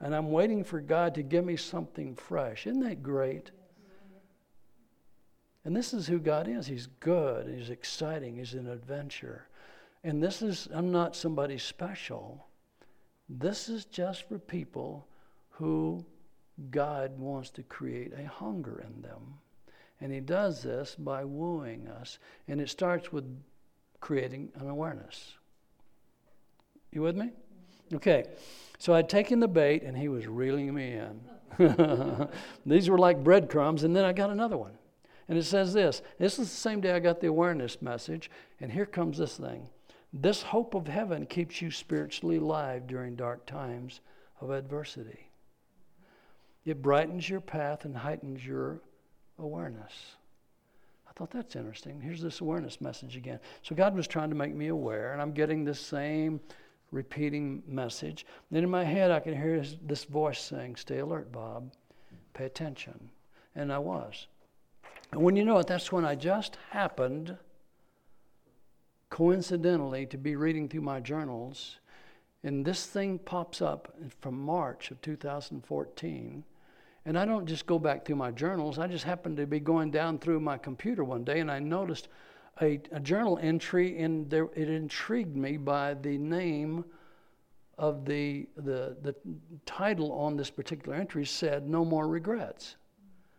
And 0.00 0.14
I'm 0.14 0.30
waiting 0.30 0.62
for 0.62 0.80
God 0.80 1.14
to 1.16 1.22
give 1.22 1.44
me 1.44 1.56
something 1.56 2.14
fresh. 2.14 2.66
Isn't 2.66 2.82
that 2.84 3.02
great? 3.02 3.50
And 5.64 5.76
this 5.76 5.94
is 5.94 6.06
who 6.06 6.18
God 6.18 6.48
is. 6.48 6.66
He's 6.66 6.88
good, 7.00 7.48
He's 7.48 7.70
exciting, 7.70 8.36
He's 8.36 8.54
an 8.54 8.68
adventure. 8.68 9.46
And 10.04 10.22
this 10.22 10.42
is, 10.42 10.68
I'm 10.72 10.90
not 10.90 11.14
somebody 11.14 11.58
special. 11.58 12.46
This 13.28 13.68
is 13.68 13.84
just 13.84 14.28
for 14.28 14.38
people 14.38 15.06
who 15.50 16.04
God 16.70 17.18
wants 17.18 17.50
to 17.50 17.62
create 17.62 18.12
a 18.12 18.26
hunger 18.26 18.84
in 18.86 19.02
them. 19.02 19.38
And 20.00 20.12
he 20.12 20.20
does 20.20 20.62
this 20.62 20.96
by 20.98 21.24
wooing 21.24 21.86
us. 21.86 22.18
And 22.48 22.60
it 22.60 22.68
starts 22.68 23.12
with 23.12 23.24
creating 24.00 24.50
an 24.56 24.68
awareness. 24.68 25.34
You 26.90 27.02
with 27.02 27.16
me? 27.16 27.30
Okay. 27.94 28.24
So 28.78 28.94
I'd 28.94 29.08
taken 29.08 29.38
the 29.38 29.48
bait 29.48 29.84
and 29.84 29.96
he 29.96 30.08
was 30.08 30.26
reeling 30.26 30.74
me 30.74 30.98
in. 30.98 32.28
These 32.66 32.90
were 32.90 32.98
like 32.98 33.22
breadcrumbs, 33.22 33.84
and 33.84 33.94
then 33.94 34.04
I 34.04 34.12
got 34.12 34.30
another 34.30 34.56
one. 34.56 34.72
And 35.32 35.38
it 35.38 35.44
says 35.44 35.72
this 35.72 36.02
this 36.18 36.38
is 36.38 36.50
the 36.50 36.56
same 36.56 36.82
day 36.82 36.92
I 36.92 36.98
got 36.98 37.22
the 37.22 37.28
awareness 37.28 37.80
message, 37.80 38.30
and 38.60 38.70
here 38.70 38.84
comes 38.84 39.16
this 39.16 39.38
thing. 39.38 39.66
This 40.12 40.42
hope 40.42 40.74
of 40.74 40.86
heaven 40.86 41.24
keeps 41.24 41.62
you 41.62 41.70
spiritually 41.70 42.36
alive 42.36 42.86
during 42.86 43.16
dark 43.16 43.46
times 43.46 44.02
of 44.42 44.50
adversity. 44.50 45.30
It 46.66 46.82
brightens 46.82 47.30
your 47.30 47.40
path 47.40 47.86
and 47.86 47.96
heightens 47.96 48.44
your 48.44 48.82
awareness. 49.38 50.16
I 51.08 51.12
thought 51.14 51.30
that's 51.30 51.56
interesting. 51.56 51.98
Here's 52.02 52.20
this 52.20 52.42
awareness 52.42 52.82
message 52.82 53.16
again. 53.16 53.40
So 53.62 53.74
God 53.74 53.96
was 53.96 54.06
trying 54.06 54.28
to 54.28 54.36
make 54.36 54.54
me 54.54 54.68
aware, 54.68 55.14
and 55.14 55.22
I'm 55.22 55.32
getting 55.32 55.64
the 55.64 55.74
same 55.74 56.42
repeating 56.90 57.62
message. 57.66 58.26
Then 58.50 58.64
in 58.64 58.70
my 58.70 58.84
head, 58.84 59.10
I 59.10 59.20
can 59.20 59.34
hear 59.34 59.64
this 59.86 60.04
voice 60.04 60.42
saying, 60.42 60.76
Stay 60.76 60.98
alert, 60.98 61.32
Bob. 61.32 61.72
Pay 62.34 62.44
attention. 62.44 63.08
And 63.54 63.72
I 63.72 63.78
was. 63.78 64.26
And 65.12 65.22
when 65.22 65.36
you 65.36 65.44
know 65.44 65.58
it, 65.58 65.66
that's 65.66 65.92
when 65.92 66.06
I 66.06 66.14
just 66.14 66.56
happened, 66.70 67.36
coincidentally, 69.10 70.06
to 70.06 70.16
be 70.16 70.36
reading 70.36 70.70
through 70.70 70.80
my 70.80 71.00
journals. 71.00 71.78
And 72.42 72.64
this 72.64 72.86
thing 72.86 73.18
pops 73.18 73.60
up 73.60 73.94
from 74.20 74.40
March 74.40 74.90
of 74.90 75.00
2014. 75.02 76.44
And 77.04 77.18
I 77.18 77.26
don't 77.26 77.46
just 77.46 77.66
go 77.66 77.78
back 77.78 78.06
through 78.06 78.16
my 78.16 78.30
journals. 78.30 78.78
I 78.78 78.86
just 78.86 79.04
happened 79.04 79.36
to 79.36 79.46
be 79.46 79.60
going 79.60 79.90
down 79.90 80.18
through 80.18 80.40
my 80.40 80.56
computer 80.56 81.04
one 81.04 81.24
day 81.24 81.40
and 81.40 81.50
I 81.50 81.58
noticed 81.58 82.08
a, 82.60 82.80
a 82.90 83.00
journal 83.00 83.38
entry 83.42 83.98
and 83.98 84.30
there, 84.30 84.48
it 84.54 84.68
intrigued 84.68 85.36
me 85.36 85.56
by 85.56 85.94
the 85.94 86.16
name 86.16 86.84
of 87.76 88.04
the, 88.04 88.48
the, 88.56 88.96
the 89.02 89.14
title 89.66 90.12
on 90.12 90.36
this 90.36 90.50
particular 90.50 90.96
entry 90.96 91.26
said, 91.26 91.68
No 91.68 91.84
More 91.84 92.06
Regrets. 92.06 92.76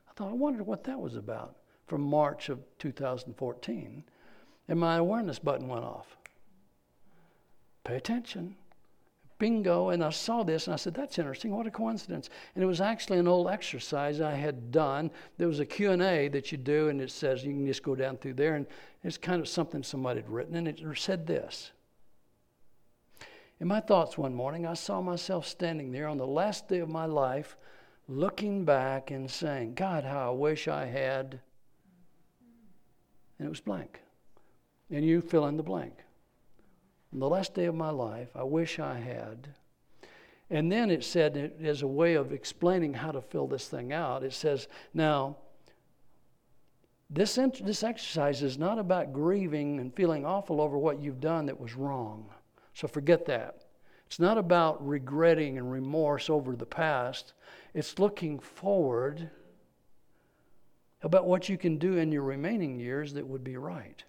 I 0.10 0.14
thought, 0.14 0.30
I 0.30 0.34
wondered 0.34 0.68
what 0.68 0.84
that 0.84 1.00
was 1.00 1.16
about 1.16 1.56
from 1.94 2.02
March 2.02 2.50
of 2.50 2.58
2014. 2.80 4.04
And 4.68 4.80
my 4.80 4.96
awareness 4.96 5.38
button 5.38 5.68
went 5.68 5.86
off. 5.86 6.18
Pay 7.84 7.98
attention 7.98 8.56
bingo, 9.38 9.90
and 9.90 10.04
I 10.04 10.10
saw 10.10 10.42
this 10.42 10.66
and 10.68 10.74
I 10.74 10.78
said, 10.78 10.96
that's 10.96 11.20
interesting, 11.20 11.52
what 11.52 11.68
a 11.68 11.72
coincidence. 11.72 12.30
And 12.56 12.64
it 12.64 12.68
was 12.68 12.82
actually 12.82 13.20
an 13.20 13.28
old 13.28 13.50
exercise 13.50 14.22
I 14.22 14.32
had 14.36 14.72
done. 14.72 15.12
There 15.38 15.50
was 15.50 15.60
a 15.60 15.66
Q&A 15.66 16.30
that 16.30 16.52
you 16.52 16.58
do, 16.58 16.88
and 16.88 17.00
it 17.00 17.12
says, 17.12 17.44
you 17.44 17.52
can 17.52 17.68
just 17.68 17.84
go 17.84 17.94
down 17.94 18.18
through 18.18 18.36
there, 18.36 18.56
and 18.56 18.66
it's 19.04 19.18
kind 19.18 19.40
of 19.42 19.48
something 19.48 19.84
somebody 19.84 20.22
had 20.22 20.30
written, 20.30 20.56
and 20.56 20.68
it 20.68 20.82
said 20.96 21.28
this. 21.28 21.74
In 23.60 23.68
my 23.68 23.82
thoughts 23.82 24.18
one 24.18 24.34
morning, 24.34 24.66
I 24.66 24.74
saw 24.74 25.02
myself 25.02 25.46
standing 25.46 25.92
there 25.92 26.08
on 26.08 26.18
the 26.18 26.26
last 26.26 26.70
day 26.70 26.80
of 26.80 26.90
my 26.90 27.06
life, 27.06 27.56
looking 28.08 28.64
back 28.66 29.12
and 29.12 29.30
saying, 29.30 29.74
God, 29.76 30.06
how 30.06 30.30
I 30.30 30.34
wish 30.34 30.70
I 30.70 30.86
had. 30.86 31.42
And 33.40 33.46
it 33.46 33.50
was 33.50 33.62
blank. 33.62 34.02
And 34.90 35.06
you 35.06 35.22
fill 35.22 35.48
in 35.48 35.58
the 35.58 35.64
blank 35.64 36.04
on 37.14 37.20
the 37.20 37.30
last 37.30 37.54
day 37.54 37.66
of 37.66 37.76
my 37.76 37.92
life, 37.92 38.30
I 38.36 38.44
wish 38.44 38.80
I 38.80 38.98
had. 38.98 39.50
And 40.50 40.72
then 40.72 40.90
it 40.90 41.04
said, 41.04 41.54
as 41.64 41.84
a 41.84 41.88
way 41.88 42.16
of 42.16 42.34
explaining 42.34 42.94
how 42.94 43.12
to 43.12 43.22
fill 43.22 43.48
this 43.48 43.68
thing 43.68 43.94
out, 43.94 44.24
it 44.24 44.34
says, 44.34 44.68
now, 44.94 45.38
this, 47.10 47.38
this 47.62 47.84
exercise 47.84 48.42
is 48.42 48.58
not 48.58 48.80
about 48.80 49.14
grieving 49.14 49.80
and 49.80 49.96
feeling 49.96 50.26
awful 50.26 50.60
over 50.60 50.78
what 50.78 51.00
you've 51.00 51.22
done 51.22 51.46
that 51.46 51.60
was 51.60 51.76
wrong. 51.76 52.30
So 52.74 52.88
forget 52.88 53.26
that. 53.28 53.66
It's 54.08 54.20
not 54.20 54.40
about 54.40 54.86
regretting 54.86 55.60
and 55.60 55.72
remorse 55.72 56.30
over 56.30 56.56
the 56.56 56.66
past. 56.66 57.34
It's 57.76 58.00
looking 58.00 58.40
forward 58.40 59.30
about 61.04 61.28
what 61.28 61.48
you 61.48 61.58
can 61.58 61.78
do 61.78 61.98
in 61.98 62.12
your 62.12 62.24
remaining 62.24 62.80
years 62.80 63.14
that 63.14 63.28
would 63.28 63.44
be 63.44 63.58
right. 63.58 64.04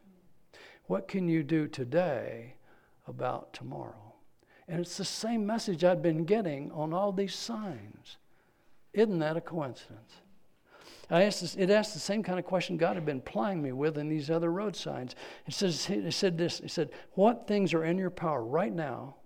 What 0.86 1.08
can 1.08 1.28
you 1.28 1.42
do 1.42 1.68
today 1.68 2.54
about 3.06 3.52
tomorrow. 3.52 4.14
And 4.68 4.80
it's 4.80 4.96
the 4.96 5.04
same 5.04 5.46
message 5.46 5.84
I've 5.84 6.02
been 6.02 6.24
getting 6.24 6.70
on 6.72 6.92
all 6.94 7.12
these 7.12 7.34
signs. 7.34 8.16
Isn't 8.92 9.18
that 9.18 9.36
a 9.36 9.40
coincidence? 9.40 10.14
I 11.10 11.24
asked 11.24 11.42
this, 11.42 11.54
it 11.56 11.68
asked 11.68 11.92
the 11.92 12.00
same 12.00 12.22
kind 12.22 12.38
of 12.38 12.46
question 12.46 12.78
God 12.78 12.94
had 12.94 13.04
been 13.04 13.20
plying 13.20 13.60
me 13.60 13.72
with 13.72 13.98
in 13.98 14.08
these 14.08 14.30
other 14.30 14.50
road 14.50 14.74
signs. 14.74 15.14
It 15.46 15.52
says 15.52 15.88
it 15.90 16.12
said 16.12 16.38
this, 16.38 16.60
it 16.60 16.70
said, 16.70 16.90
What 17.12 17.46
things 17.46 17.74
are 17.74 17.84
in 17.84 17.98
your 17.98 18.10
power 18.10 18.42
right 18.42 18.72
now 18.72 19.16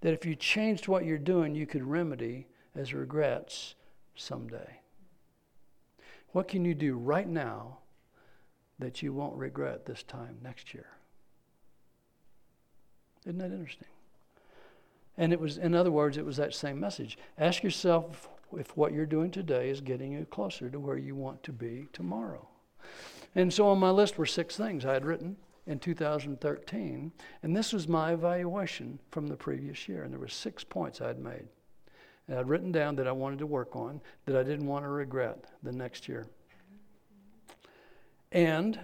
that 0.00 0.14
if 0.14 0.24
you 0.24 0.34
changed 0.34 0.88
what 0.88 1.04
you're 1.04 1.18
doing, 1.18 1.54
you 1.54 1.66
could 1.66 1.84
remedy 1.84 2.46
as 2.74 2.94
regrets 2.94 3.74
someday? 4.14 4.79
What 6.32 6.48
can 6.48 6.64
you 6.64 6.74
do 6.74 6.96
right 6.96 7.28
now 7.28 7.78
that 8.78 9.02
you 9.02 9.12
won't 9.12 9.36
regret 9.36 9.86
this 9.86 10.02
time 10.02 10.38
next 10.42 10.72
year? 10.72 10.86
Isn't 13.26 13.38
that 13.38 13.52
interesting? 13.52 13.88
And 15.18 15.32
it 15.32 15.40
was, 15.40 15.58
in 15.58 15.74
other 15.74 15.90
words, 15.90 16.16
it 16.16 16.24
was 16.24 16.36
that 16.38 16.54
same 16.54 16.80
message. 16.80 17.18
Ask 17.38 17.62
yourself 17.62 18.28
if 18.56 18.76
what 18.76 18.92
you're 18.92 19.06
doing 19.06 19.30
today 19.30 19.68
is 19.68 19.80
getting 19.80 20.12
you 20.12 20.24
closer 20.24 20.70
to 20.70 20.80
where 20.80 20.96
you 20.96 21.14
want 21.14 21.42
to 21.42 21.52
be 21.52 21.88
tomorrow. 21.92 22.48
And 23.34 23.52
so 23.52 23.68
on 23.68 23.78
my 23.78 23.90
list 23.90 24.18
were 24.18 24.26
six 24.26 24.56
things 24.56 24.84
I 24.84 24.94
had 24.94 25.04
written 25.04 25.36
in 25.66 25.78
2013, 25.78 27.12
and 27.42 27.56
this 27.56 27.72
was 27.72 27.86
my 27.86 28.12
evaluation 28.12 28.98
from 29.10 29.26
the 29.26 29.36
previous 29.36 29.88
year. 29.88 30.02
And 30.02 30.12
there 30.12 30.18
were 30.18 30.28
six 30.28 30.64
points 30.64 31.00
I 31.00 31.08
had 31.08 31.20
made. 31.20 31.48
And 32.30 32.38
I'd 32.38 32.48
written 32.48 32.70
down 32.70 32.94
that 32.94 33.08
I 33.08 33.12
wanted 33.12 33.40
to 33.40 33.46
work 33.46 33.74
on, 33.74 34.00
that 34.24 34.36
I 34.36 34.44
didn't 34.44 34.68
want 34.68 34.84
to 34.84 34.88
regret 34.88 35.46
the 35.64 35.72
next 35.72 36.08
year. 36.08 36.28
And 38.30 38.78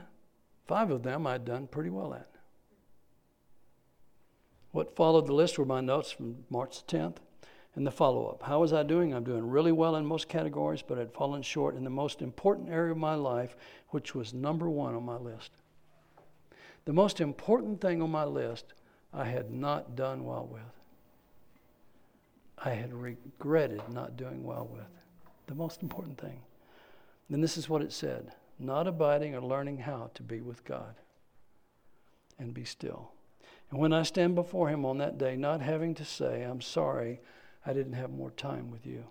five 0.66 0.90
of 0.90 1.04
them 1.04 1.28
I'd 1.28 1.44
done 1.44 1.68
pretty 1.68 1.90
well 1.90 2.12
at. 2.12 2.28
What 4.72 4.96
followed 4.96 5.28
the 5.28 5.32
list 5.32 5.58
were 5.58 5.64
my 5.64 5.80
notes 5.80 6.10
from 6.10 6.44
March 6.50 6.84
10th 6.88 7.18
and 7.76 7.86
the 7.86 7.92
follow 7.92 8.26
up. 8.26 8.42
How 8.42 8.58
was 8.60 8.72
I 8.72 8.82
doing? 8.82 9.14
I'm 9.14 9.22
doing 9.22 9.48
really 9.48 9.70
well 9.70 9.94
in 9.94 10.04
most 10.04 10.28
categories, 10.28 10.82
but 10.82 10.98
I'd 10.98 11.12
fallen 11.12 11.42
short 11.42 11.76
in 11.76 11.84
the 11.84 11.88
most 11.88 12.22
important 12.22 12.68
area 12.68 12.90
of 12.90 12.98
my 12.98 13.14
life, 13.14 13.56
which 13.90 14.12
was 14.12 14.34
number 14.34 14.68
one 14.68 14.96
on 14.96 15.04
my 15.04 15.18
list. 15.18 15.52
The 16.84 16.92
most 16.92 17.20
important 17.20 17.80
thing 17.80 18.02
on 18.02 18.10
my 18.10 18.24
list, 18.24 18.74
I 19.14 19.26
had 19.26 19.52
not 19.52 19.94
done 19.94 20.24
well 20.24 20.48
with. 20.50 20.62
I 22.58 22.70
had 22.70 22.92
regretted 22.92 23.82
not 23.92 24.16
doing 24.16 24.44
well 24.44 24.68
with. 24.72 24.86
The 25.46 25.54
most 25.54 25.82
important 25.82 26.18
thing. 26.18 26.40
Then 27.28 27.40
this 27.40 27.56
is 27.56 27.68
what 27.68 27.82
it 27.82 27.92
said 27.92 28.32
not 28.58 28.86
abiding 28.86 29.34
or 29.34 29.42
learning 29.42 29.76
how 29.76 30.10
to 30.14 30.22
be 30.22 30.40
with 30.40 30.64
God 30.64 30.94
and 32.38 32.54
be 32.54 32.64
still. 32.64 33.10
And 33.70 33.78
when 33.78 33.92
I 33.92 34.02
stand 34.02 34.34
before 34.34 34.70
him 34.70 34.86
on 34.86 34.98
that 34.98 35.18
day, 35.18 35.36
not 35.36 35.60
having 35.60 35.94
to 35.96 36.04
say, 36.04 36.42
I'm 36.42 36.60
sorry 36.60 37.20
I 37.66 37.72
didn't 37.72 37.94
have 37.94 38.10
more 38.10 38.30
time 38.30 38.70
with 38.70 38.86
you. 38.86 39.04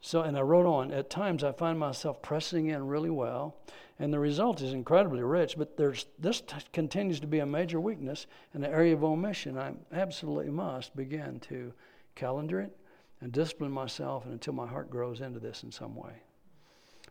So, 0.00 0.22
and 0.22 0.36
I 0.36 0.40
wrote 0.40 0.66
on, 0.66 0.92
at 0.92 1.10
times 1.10 1.44
I 1.44 1.52
find 1.52 1.78
myself 1.78 2.22
pressing 2.22 2.68
in 2.68 2.86
really 2.86 3.10
well, 3.10 3.56
and 4.00 4.10
the 4.10 4.18
result 4.18 4.62
is 4.62 4.72
incredibly 4.72 5.22
rich, 5.22 5.56
but 5.58 5.76
there's, 5.76 6.06
this 6.18 6.40
t- 6.40 6.56
continues 6.72 7.20
to 7.20 7.26
be 7.26 7.40
a 7.40 7.46
major 7.46 7.78
weakness 7.78 8.26
in 8.54 8.62
the 8.62 8.68
area 8.68 8.94
of 8.94 9.04
omission. 9.04 9.58
I 9.58 9.74
absolutely 9.92 10.50
must 10.50 10.96
begin 10.96 11.38
to 11.40 11.74
calendar 12.14 12.60
it 12.60 12.74
and 13.20 13.30
discipline 13.30 13.70
myself 13.70 14.24
and 14.24 14.32
until 14.32 14.54
my 14.54 14.66
heart 14.66 14.88
grows 14.88 15.20
into 15.20 15.38
this 15.38 15.64
in 15.64 15.70
some 15.70 15.94
way. 15.94 16.14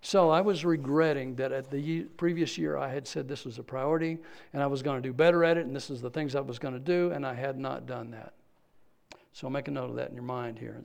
So 0.02 0.32
I 0.32 0.42
was 0.42 0.66
regretting 0.66 1.36
that 1.36 1.52
at 1.52 1.70
the 1.70 2.06
previous 2.18 2.58
year 2.58 2.76
I 2.76 2.90
had 2.90 3.08
said 3.08 3.28
this 3.28 3.46
was 3.46 3.60
a 3.60 3.64
priority 3.64 4.18
and 4.54 4.64
I 4.64 4.68
was 4.68 4.82
going 4.82 5.00
to 5.00 5.08
do 5.08 5.14
better 5.14 5.44
at 5.44 5.58
it 5.58 5.68
and 5.68 5.76
this 5.76 5.92
is 5.92 6.02
the 6.02 6.10
things 6.10 6.36
I 6.36 6.42
was 6.42 6.58
going 6.58 6.74
to 6.74 6.80
do 6.80 7.12
and 7.12 7.24
I 7.24 7.36
had 7.36 7.60
not 7.60 7.86
done 7.86 8.10
that. 8.12 8.34
So 9.32 9.48
make 9.48 9.68
a 9.68 9.72
note 9.72 9.92
of 9.92 9.96
that 9.98 10.10
in 10.10 10.16
your 10.16 10.24
mind 10.24 10.58
here. 10.58 10.82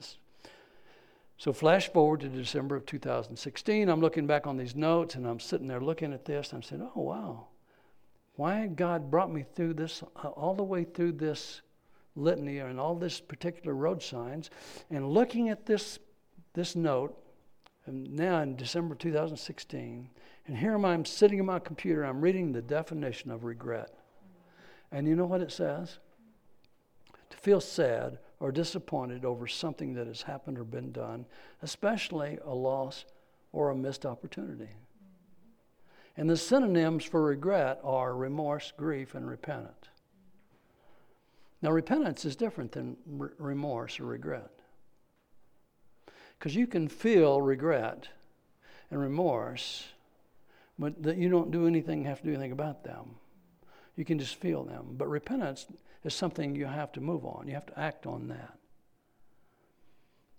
So 1.37 1.51
flash 1.51 1.91
forward 1.91 2.21
to 2.21 2.29
December 2.29 2.75
of 2.75 2.85
2016. 2.85 3.89
I'm 3.89 3.99
looking 3.99 4.25
back 4.25 4.47
on 4.47 4.57
these 4.57 4.75
notes 4.75 5.15
and 5.15 5.27
I'm 5.27 5.39
sitting 5.39 5.67
there 5.67 5.81
looking 5.81 6.13
at 6.13 6.25
this. 6.25 6.53
I'm 6.53 6.63
saying, 6.63 6.87
oh, 6.95 7.01
wow. 7.01 7.47
Why 8.35 8.67
God 8.67 9.11
brought 9.11 9.31
me 9.31 9.45
through 9.55 9.73
this, 9.73 10.03
uh, 10.23 10.29
all 10.29 10.53
the 10.53 10.63
way 10.63 10.83
through 10.83 11.13
this 11.13 11.61
litany 12.15 12.59
and 12.59 12.79
all 12.79 12.95
this 12.95 13.19
particular 13.19 13.73
road 13.73 14.01
signs 14.01 14.49
and 14.89 15.09
looking 15.09 15.49
at 15.49 15.65
this, 15.65 15.99
this 16.53 16.75
note 16.75 17.17
and 17.85 18.15
now 18.15 18.41
in 18.41 18.55
December 18.55 18.95
2016, 18.95 20.09
and 20.47 20.57
here 20.57 20.85
I 20.85 20.93
am 20.93 21.05
sitting 21.05 21.39
in 21.39 21.45
my 21.45 21.59
computer, 21.59 22.03
I'm 22.03 22.21
reading 22.21 22.51
the 22.51 22.61
definition 22.61 23.29
of 23.29 23.43
regret. 23.43 23.93
And 24.91 25.07
you 25.07 25.15
know 25.15 25.25
what 25.25 25.41
it 25.41 25.51
says? 25.51 25.99
To 27.29 27.37
feel 27.37 27.61
sad 27.61 28.17
or 28.45 28.51
disappointed 28.51 29.25
over 29.25 29.47
something 29.47 29.95
that 29.95 30.05
has 30.05 30.21
happened 30.21 30.59
or 30.59 30.63
been 30.63 30.91
done, 30.91 31.25
especially 31.63 32.37
a 32.45 32.53
loss 32.53 33.03
or 33.51 33.71
a 33.71 33.75
missed 33.75 34.05
opportunity. 34.05 34.69
And 36.15 36.29
the 36.29 36.37
synonyms 36.37 37.03
for 37.05 37.23
regret 37.23 37.79
are 37.83 38.15
remorse, 38.15 38.71
grief, 38.77 39.15
and 39.15 39.27
repentance. 39.27 39.89
Now, 41.63 41.71
repentance 41.71 42.23
is 42.23 42.35
different 42.35 42.73
than 42.73 42.97
r- 43.19 43.33
remorse 43.39 43.99
or 43.99 44.05
regret. 44.05 44.51
Because 46.37 46.55
you 46.55 46.67
can 46.67 46.87
feel 46.87 47.41
regret 47.41 48.09
and 48.91 49.01
remorse, 49.01 49.85
but 50.77 51.01
that 51.01 51.17
you 51.17 51.29
don't 51.29 51.49
do 51.49 51.65
anything, 51.65 52.03
have 52.03 52.19
to 52.19 52.25
do 52.25 52.33
anything 52.33 52.51
about 52.51 52.83
them. 52.83 53.15
You 53.95 54.05
can 54.05 54.19
just 54.19 54.35
feel 54.35 54.63
them. 54.63 54.89
But 54.91 55.09
repentance 55.09 55.65
is 56.05 56.13
something 56.13 56.55
you 56.55 56.65
have 56.65 56.91
to 56.93 57.01
move 57.01 57.25
on. 57.25 57.47
You 57.47 57.53
have 57.53 57.65
to 57.67 57.79
act 57.79 58.05
on 58.05 58.27
that. 58.29 58.57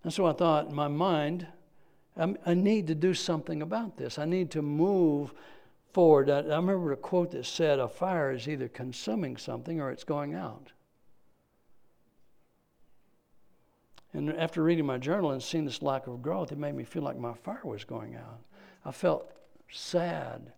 And 0.04 0.12
so 0.12 0.26
I 0.26 0.32
thought 0.32 0.68
in 0.68 0.74
my 0.74 0.88
mind, 0.88 1.46
I 2.16 2.54
need 2.54 2.86
to 2.86 2.94
do 2.94 3.12
something 3.12 3.60
about 3.60 3.98
this. 3.98 4.18
I 4.18 4.24
need 4.24 4.50
to 4.52 4.62
move 4.62 5.34
forward. 5.92 6.30
I, 6.30 6.38
I 6.38 6.56
remember 6.56 6.92
a 6.92 6.96
quote 6.96 7.32
that 7.32 7.44
said, 7.44 7.78
A 7.78 7.88
fire 7.88 8.32
is 8.32 8.48
either 8.48 8.68
consuming 8.68 9.36
something 9.36 9.80
or 9.80 9.90
it's 9.90 10.04
going 10.04 10.34
out. 10.34 10.72
And 14.14 14.32
after 14.32 14.62
reading 14.62 14.86
my 14.86 14.96
journal 14.96 15.32
and 15.32 15.42
seeing 15.42 15.66
this 15.66 15.82
lack 15.82 16.06
of 16.06 16.22
growth, 16.22 16.52
it 16.52 16.58
made 16.58 16.74
me 16.74 16.84
feel 16.84 17.02
like 17.02 17.18
my 17.18 17.34
fire 17.34 17.60
was 17.64 17.84
going 17.84 18.16
out. 18.16 18.40
I 18.84 18.92
felt 18.92 19.30
sad. 19.70 20.52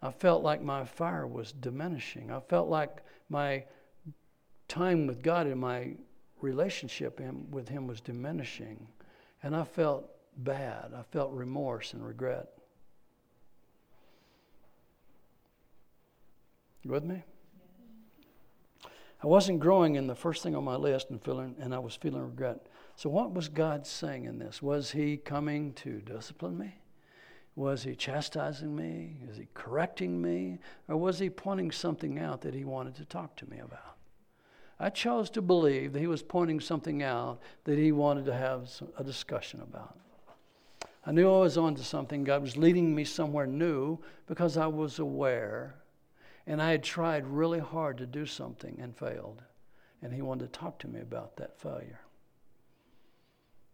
I 0.00 0.10
felt 0.12 0.42
like 0.42 0.62
my 0.62 0.84
fire 0.84 1.26
was 1.26 1.52
diminishing. 1.52 2.30
I 2.30 2.40
felt 2.40 2.68
like 2.68 3.02
my 3.28 3.64
time 4.68 5.06
with 5.06 5.22
God 5.22 5.46
and 5.46 5.60
my 5.60 5.94
relationship 6.40 7.20
with 7.50 7.68
Him 7.68 7.86
was 7.86 8.00
diminishing. 8.00 8.86
And 9.42 9.56
I 9.56 9.64
felt 9.64 10.08
bad. 10.36 10.92
I 10.96 11.02
felt 11.10 11.32
remorse 11.32 11.92
and 11.92 12.06
regret. 12.06 12.48
You 16.82 16.92
with 16.92 17.04
me? 17.04 17.24
I 19.22 19.26
wasn't 19.26 19.58
growing 19.58 19.96
in 19.96 20.06
the 20.06 20.14
first 20.14 20.44
thing 20.44 20.54
on 20.54 20.62
my 20.62 20.76
list 20.76 21.10
and 21.10 21.20
feeling 21.22 21.56
and 21.58 21.74
I 21.74 21.78
was 21.80 21.96
feeling 21.96 22.22
regret. 22.22 22.66
So 22.94 23.10
what 23.10 23.34
was 23.34 23.48
God 23.48 23.86
saying 23.86 24.24
in 24.24 24.38
this? 24.38 24.62
Was 24.62 24.92
he 24.92 25.16
coming 25.16 25.72
to 25.74 26.00
discipline 26.00 26.56
me? 26.56 26.74
Was 27.56 27.82
he 27.82 27.96
chastising 27.96 28.74
me? 28.74 29.16
Is 29.28 29.36
he 29.36 29.48
correcting 29.54 30.22
me? 30.22 30.60
Or 30.86 30.96
was 30.96 31.18
he 31.18 31.28
pointing 31.28 31.72
something 31.72 32.20
out 32.20 32.42
that 32.42 32.54
he 32.54 32.64
wanted 32.64 32.94
to 32.96 33.04
talk 33.04 33.34
to 33.36 33.50
me 33.50 33.58
about? 33.58 33.97
I 34.80 34.90
chose 34.90 35.28
to 35.30 35.42
believe 35.42 35.92
that 35.92 36.00
he 36.00 36.06
was 36.06 36.22
pointing 36.22 36.60
something 36.60 37.02
out 37.02 37.40
that 37.64 37.78
he 37.78 37.90
wanted 37.90 38.26
to 38.26 38.34
have 38.34 38.70
a 38.96 39.04
discussion 39.04 39.60
about. 39.60 39.98
I 41.04 41.12
knew 41.12 41.32
I 41.32 41.40
was 41.40 41.58
onto 41.58 41.82
something. 41.82 42.22
God 42.22 42.42
was 42.42 42.56
leading 42.56 42.94
me 42.94 43.04
somewhere 43.04 43.46
new 43.46 43.98
because 44.26 44.56
I 44.56 44.66
was 44.66 44.98
aware 44.98 45.74
and 46.46 46.62
I 46.62 46.70
had 46.70 46.82
tried 46.82 47.26
really 47.26 47.58
hard 47.58 47.98
to 47.98 48.06
do 48.06 48.24
something 48.24 48.78
and 48.80 48.96
failed. 48.96 49.42
And 50.02 50.12
he 50.12 50.22
wanted 50.22 50.52
to 50.52 50.58
talk 50.58 50.78
to 50.80 50.88
me 50.88 51.00
about 51.00 51.36
that 51.36 51.60
failure. 51.60 52.00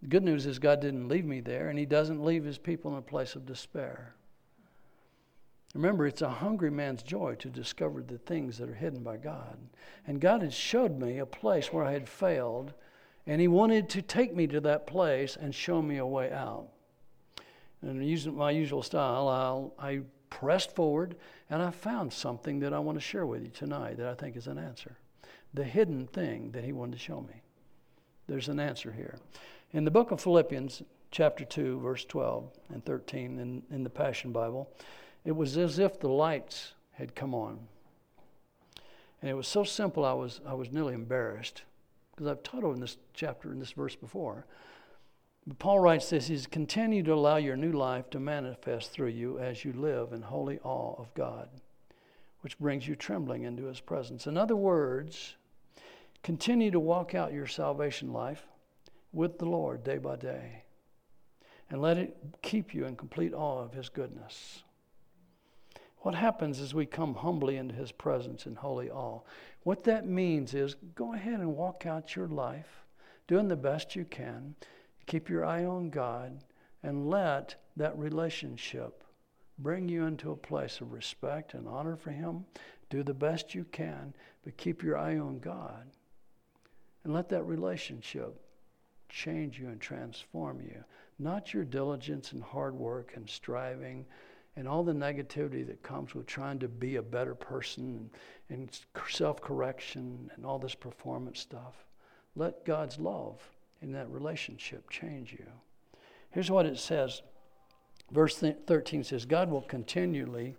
The 0.03 0.09
good 0.09 0.25
news 0.25 0.45
is 0.45 0.59
God 0.59 0.81
didn't 0.81 1.09
leave 1.09 1.25
me 1.25 1.41
there, 1.41 1.69
and 1.69 1.79
he 1.79 1.87
doesn't 1.87 2.23
leave 2.23 2.45
his 2.45 2.59
people 2.59 2.91
in 2.93 2.99
a 2.99 3.03
place 3.03 3.37
of 3.37 3.47
despair. 3.47 4.15
Remember, 5.75 6.07
it's 6.07 6.23
a 6.23 6.31
hungry 6.31 6.71
man's 6.71 7.03
joy 7.03 7.35
to 7.37 7.49
discover 7.49 8.01
the 8.03 8.19
things 8.19 8.59
that 8.59 8.71
are 8.71 8.75
hidden 8.75 9.03
by 9.03 9.17
God. 9.17 9.59
And 10.07 10.21
God 10.21 10.41
had 10.41 10.55
showed 10.55 10.99
me 10.99 11.19
a 11.19 11.27
place 11.27 11.73
where 11.73 11.85
I 11.85 11.93
had 11.93 12.09
failed, 12.09 12.73
and 13.27 13.41
He 13.41 13.49
wanted 13.49 13.89
to 13.91 14.03
take 14.03 14.35
me 14.35 14.47
to 14.47 14.61
that 14.61 14.87
place 14.87 15.37
and 15.37 15.55
show 15.55 15.83
me 15.83 15.99
a 15.99 16.07
way 16.07 16.31
out. 16.31 16.69
And 17.83 18.07
using 18.07 18.37
my 18.37 18.53
usual 18.53 18.83
style, 18.83 19.29
I'll, 19.29 19.75
I 19.79 20.03
pressed 20.31 20.75
forward 20.75 21.17
and 21.51 21.63
I 21.63 21.71
found 21.71 22.13
something 22.13 22.59
that 22.61 22.73
I 22.73 22.79
want 22.79 22.99
to 22.99 23.05
share 23.05 23.27
with 23.27 23.43
you 23.43 23.51
tonight 23.51 23.99
that 23.99 24.09
I 24.09 24.15
think 24.15 24.37
is 24.37 24.47
an 24.47 24.59
answer. 24.59 24.97
The 25.53 25.65
hidden 25.65 26.07
thing 26.09 26.51
that 26.53 26.65
he 26.65 26.73
wanted 26.73 26.93
to 26.93 26.99
show 26.99 27.21
me. 27.21 27.43
There's 28.27 28.49
an 28.49 28.59
answer 28.59 28.91
here. 28.91 29.19
In 29.73 29.85
the 29.85 29.91
book 29.91 30.11
of 30.11 30.21
Philippians, 30.21 30.83
chapter 31.11 31.45
2, 31.45 31.81
verse 31.81 32.05
12 32.05 32.51
and 32.73 32.85
13, 32.85 33.39
in, 33.39 33.63
in 33.71 33.85
the 33.85 33.91
Passion 33.91 34.33
Bible, 34.33 34.69
it 35.25 35.33
was 35.33 35.57
as 35.57 35.79
if 35.79 35.99
the 36.01 36.09
lights 36.09 36.75
had 36.93 37.15
come 37.15 37.35
on. 37.35 37.59
And 39.21 39.31
it 39.31 39.35
was 39.35 39.49
so 39.49 39.65
simple, 39.65 40.05
I 40.05 40.13
was, 40.13 40.41
I 40.47 40.55
was 40.55 40.71
nearly 40.71 40.95
embarrassed 40.95 41.63
because 42.15 42.31
I've 42.31 42.43
taught 42.43 42.65
in 42.65 42.81
this 42.81 42.99
chapter, 43.15 43.51
in 43.51 43.59
this 43.59 43.73
verse 43.73 43.97
before. 43.97 44.47
But 45.47 45.59
Paul 45.59 45.81
writes 45.81 46.11
this 46.11 46.29
He's 46.29 46.47
continue 46.47 47.03
to 47.03 47.15
allow 47.15 47.37
your 47.37 47.57
new 47.57 47.73
life 47.73 48.11
to 48.11 48.21
manifest 48.21 48.91
through 48.91 49.09
you 49.09 49.39
as 49.39 49.65
you 49.65 49.73
live 49.73 50.13
in 50.13 50.23
holy 50.23 50.59
awe 50.61 50.95
of 50.99 51.13
God, 51.15 51.49
which 52.41 52.59
brings 52.59 52.87
you 52.87 52.95
trembling 52.95 53.45
into 53.45 53.65
his 53.65 53.81
presence. 53.81 54.27
In 54.27 54.37
other 54.37 54.57
words, 54.57 55.37
continue 56.23 56.71
to 56.71 56.81
walk 56.81 57.15
out 57.15 57.33
your 57.33 57.47
salvation 57.47 58.13
life 58.13 58.47
with 59.13 59.39
the 59.39 59.47
Lord 59.47 59.85
day 59.85 59.99
by 59.99 60.17
day. 60.17 60.65
And 61.71 61.81
let 61.81 61.97
it 61.97 62.17
keep 62.43 62.75
you 62.75 62.85
in 62.85 62.95
complete 62.95 63.33
awe 63.33 63.63
of 63.63 63.73
his 63.73 63.89
goodness. 63.89 64.64
What 66.05 66.15
happens 66.15 66.61
is 66.61 66.73
we 66.73 66.87
come 66.87 67.15
humbly 67.15 67.57
into 67.57 67.75
his 67.75 67.93
presence 67.93 68.47
in 68.47 68.55
holy 68.55 68.91
awe. 68.91 69.21
What 69.65 69.85
that 69.85 70.07
means 70.07 70.55
is 70.55 70.77
go 70.95 71.13
ahead 71.13 71.41
and 71.41 71.57
walk 71.57 71.85
out 71.85 72.15
your 72.15 72.29
life 72.29 72.87
doing 73.27 73.49
the 73.49 73.57
best 73.57 73.97
you 73.97 74.05
can 74.05 74.55
Keep 75.07 75.29
your 75.29 75.45
eye 75.45 75.65
on 75.65 75.91
God 75.91 76.43
and 76.83 77.09
let 77.09 77.57
that 77.77 77.99
relationship 77.99 79.05
bring 79.59 79.89
you 79.89 80.07
into 80.07 80.33
a 80.33 80.37
place 80.37 80.81
of 80.81 80.93
respect 80.93 81.55
and 81.55 81.69
honor 81.69 81.97
for 81.97 82.11
Him. 82.11 82.45
Do 82.91 83.03
the 83.03 83.15
best 83.15 83.55
you 83.55 83.65
can, 83.65 84.15
but 84.43 84.57
keep 84.57 84.83
your 84.83 84.97
eye 84.97 85.19
on 85.19 85.39
God. 85.39 85.87
And 87.05 87.13
let 87.13 87.29
that 87.31 87.45
relationship 87.45 88.41
change 89.09 89.59
you 89.59 89.69
and 89.69 89.81
transform 89.81 90.61
you. 90.61 90.83
Not 91.19 91.53
your 91.53 91.65
diligence 91.65 92.33
and 92.33 92.43
hard 92.43 92.75
work 92.75 93.13
and 93.15 93.29
striving 93.29 94.07
and 94.57 94.69
all 94.69 94.85
the 94.85 94.93
negativity 94.93 95.67
that 95.67 95.83
comes 95.83 96.15
with 96.15 96.27
trying 96.27 96.59
to 96.61 96.69
be 96.69 96.97
a 96.97 97.03
better 97.03 97.35
person 97.35 98.11
and, 98.49 98.59
and 98.59 98.81
self 99.11 99.41
correction 99.41 100.31
and 100.35 100.47
all 100.47 100.59
this 100.59 100.75
performance 100.75 101.41
stuff. 101.41 101.85
Let 102.37 102.65
God's 102.65 102.99
love 102.99 103.41
in 103.83 103.93
that 103.93 104.11
relationship 104.11 104.89
change 104.91 105.33
you. 105.33 105.47
Here's 106.31 106.51
what 106.51 106.67
it 106.67 106.79
says. 106.79 107.23
Verse 108.11 108.37
13 108.39 109.05
says, 109.05 109.25
God 109.25 109.51
will 109.51 109.63
continually 109.63 110.57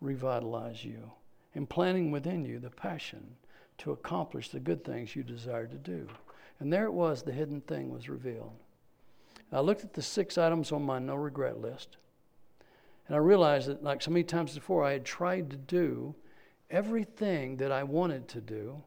revitalize 0.00 0.84
you, 0.84 1.10
implanting 1.54 2.10
within 2.10 2.44
you 2.44 2.58
the 2.58 2.70
passion 2.70 3.36
to 3.78 3.92
accomplish 3.92 4.48
the 4.48 4.60
good 4.60 4.84
things 4.84 5.14
you 5.14 5.22
desire 5.22 5.66
to 5.66 5.76
do. 5.76 6.06
And 6.58 6.72
there 6.72 6.84
it 6.84 6.92
was, 6.92 7.22
the 7.22 7.32
hidden 7.32 7.60
thing 7.62 7.90
was 7.90 8.08
revealed. 8.08 8.52
I 9.52 9.60
looked 9.60 9.82
at 9.82 9.94
the 9.94 10.02
six 10.02 10.38
items 10.38 10.72
on 10.72 10.82
my 10.82 10.98
no 10.98 11.16
regret 11.16 11.60
list, 11.60 11.96
and 13.10 13.16
I 13.16 13.18
realized 13.18 13.66
that, 13.66 13.82
like 13.82 14.02
so 14.02 14.12
many 14.12 14.22
times 14.22 14.54
before, 14.54 14.84
I 14.84 14.92
had 14.92 15.04
tried 15.04 15.50
to 15.50 15.56
do 15.56 16.14
everything 16.70 17.56
that 17.56 17.72
I 17.72 17.82
wanted 17.82 18.28
to 18.28 18.40
do 18.40 18.84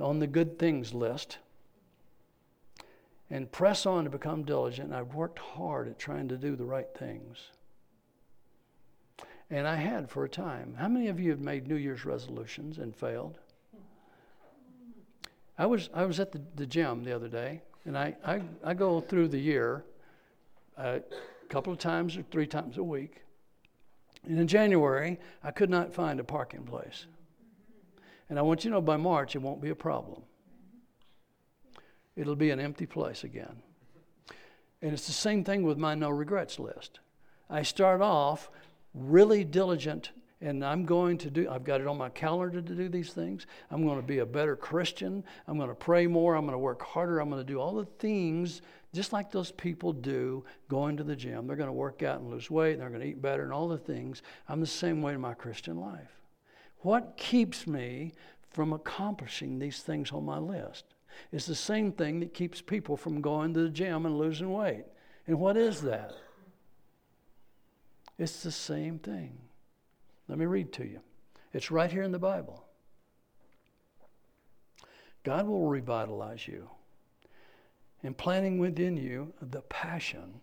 on 0.00 0.20
the 0.20 0.28
good 0.28 0.56
things 0.56 0.94
list 0.94 1.38
and 3.28 3.50
press 3.50 3.86
on 3.86 4.04
to 4.04 4.10
become 4.10 4.44
diligent. 4.44 4.92
I've 4.92 5.14
worked 5.14 5.40
hard 5.40 5.88
at 5.88 5.98
trying 5.98 6.28
to 6.28 6.36
do 6.36 6.54
the 6.54 6.64
right 6.64 6.86
things. 6.96 7.38
And 9.50 9.66
I 9.66 9.74
had 9.74 10.08
for 10.08 10.22
a 10.22 10.28
time. 10.28 10.76
How 10.78 10.86
many 10.86 11.08
of 11.08 11.18
you 11.18 11.30
have 11.30 11.40
made 11.40 11.66
New 11.66 11.74
Year's 11.74 12.04
resolutions 12.04 12.78
and 12.78 12.94
failed? 12.94 13.40
I 15.58 15.66
was, 15.66 15.90
I 15.92 16.04
was 16.04 16.20
at 16.20 16.30
the, 16.30 16.40
the 16.54 16.66
gym 16.66 17.02
the 17.02 17.16
other 17.16 17.26
day, 17.26 17.62
and 17.84 17.98
I, 17.98 18.14
I, 18.24 18.42
I 18.62 18.74
go 18.74 19.00
through 19.00 19.26
the 19.26 19.40
year 19.40 19.82
a 20.76 21.00
couple 21.52 21.72
of 21.72 21.78
times 21.78 22.16
or 22.16 22.22
three 22.22 22.46
times 22.46 22.78
a 22.78 22.82
week. 22.82 23.22
And 24.26 24.38
in 24.38 24.46
January, 24.46 25.18
I 25.42 25.50
could 25.50 25.70
not 25.70 25.92
find 25.92 26.18
a 26.18 26.24
parking 26.24 26.62
place. 26.62 27.06
And 28.28 28.38
I 28.38 28.42
want 28.42 28.64
you 28.64 28.70
to 28.70 28.76
know 28.76 28.80
by 28.80 28.96
March, 28.96 29.36
it 29.36 29.40
won't 29.40 29.60
be 29.60 29.70
a 29.70 29.74
problem 29.74 30.22
it'll 32.16 32.36
be 32.36 32.50
an 32.50 32.60
empty 32.60 32.86
place 32.86 33.24
again. 33.24 33.62
And 34.80 34.92
it's 34.92 35.06
the 35.06 35.12
same 35.12 35.44
thing 35.44 35.62
with 35.62 35.78
my 35.78 35.94
no 35.94 36.10
regrets 36.10 36.58
list. 36.58 37.00
I 37.48 37.62
start 37.62 38.00
off 38.00 38.50
really 38.94 39.44
diligent 39.44 40.10
and 40.40 40.64
I'm 40.64 40.84
going 40.84 41.18
to 41.18 41.30
do, 41.30 41.48
I've 41.48 41.62
got 41.62 41.80
it 41.80 41.86
on 41.86 41.96
my 41.96 42.08
calendar 42.08 42.60
to 42.60 42.74
do 42.74 42.88
these 42.88 43.12
things. 43.12 43.46
I'm 43.70 43.86
going 43.86 44.00
to 44.00 44.06
be 44.06 44.18
a 44.18 44.26
better 44.26 44.56
Christian. 44.56 45.22
I'm 45.46 45.56
going 45.56 45.68
to 45.68 45.74
pray 45.74 46.08
more. 46.08 46.34
I'm 46.34 46.44
going 46.44 46.52
to 46.52 46.58
work 46.58 46.82
harder. 46.82 47.20
I'm 47.20 47.30
going 47.30 47.44
to 47.46 47.52
do 47.52 47.60
all 47.60 47.76
the 47.76 47.84
things 47.84 48.60
just 48.94 49.12
like 49.12 49.30
those 49.30 49.50
people 49.50 49.92
do 49.92 50.44
going 50.68 50.96
to 50.98 51.04
the 51.04 51.16
gym. 51.16 51.46
They're 51.46 51.56
going 51.56 51.68
to 51.68 51.72
work 51.72 52.02
out 52.02 52.20
and 52.20 52.30
lose 52.30 52.50
weight. 52.50 52.72
And 52.72 52.82
they're 52.82 52.90
going 52.90 53.00
to 53.00 53.06
eat 53.06 53.22
better 53.22 53.42
and 53.42 53.52
all 53.52 53.68
the 53.68 53.78
things. 53.78 54.22
I'm 54.48 54.60
the 54.60 54.66
same 54.66 55.00
way 55.00 55.14
in 55.14 55.20
my 55.20 55.34
Christian 55.34 55.78
life. 55.78 56.20
What 56.80 57.16
keeps 57.16 57.66
me 57.66 58.12
from 58.50 58.72
accomplishing 58.72 59.58
these 59.58 59.80
things 59.80 60.12
on 60.12 60.24
my 60.24 60.38
list? 60.38 60.84
It's 61.30 61.46
the 61.46 61.54
same 61.54 61.92
thing 61.92 62.20
that 62.20 62.34
keeps 62.34 62.60
people 62.60 62.96
from 62.96 63.20
going 63.20 63.54
to 63.54 63.60
the 63.60 63.68
gym 63.68 64.04
and 64.04 64.18
losing 64.18 64.52
weight. 64.52 64.84
And 65.26 65.38
what 65.38 65.56
is 65.56 65.80
that? 65.82 66.12
It's 68.18 68.42
the 68.42 68.52
same 68.52 68.98
thing. 68.98 69.38
Let 70.28 70.38
me 70.38 70.46
read 70.46 70.72
to 70.74 70.84
you. 70.84 71.00
It's 71.52 71.70
right 71.70 71.90
here 71.90 72.02
in 72.02 72.12
the 72.12 72.18
Bible. 72.18 72.64
God 75.22 75.46
will 75.46 75.68
revitalize 75.68 76.48
you, 76.48 76.68
implanting 78.02 78.58
within 78.58 78.96
you 78.96 79.32
the 79.40 79.62
passion 79.62 80.40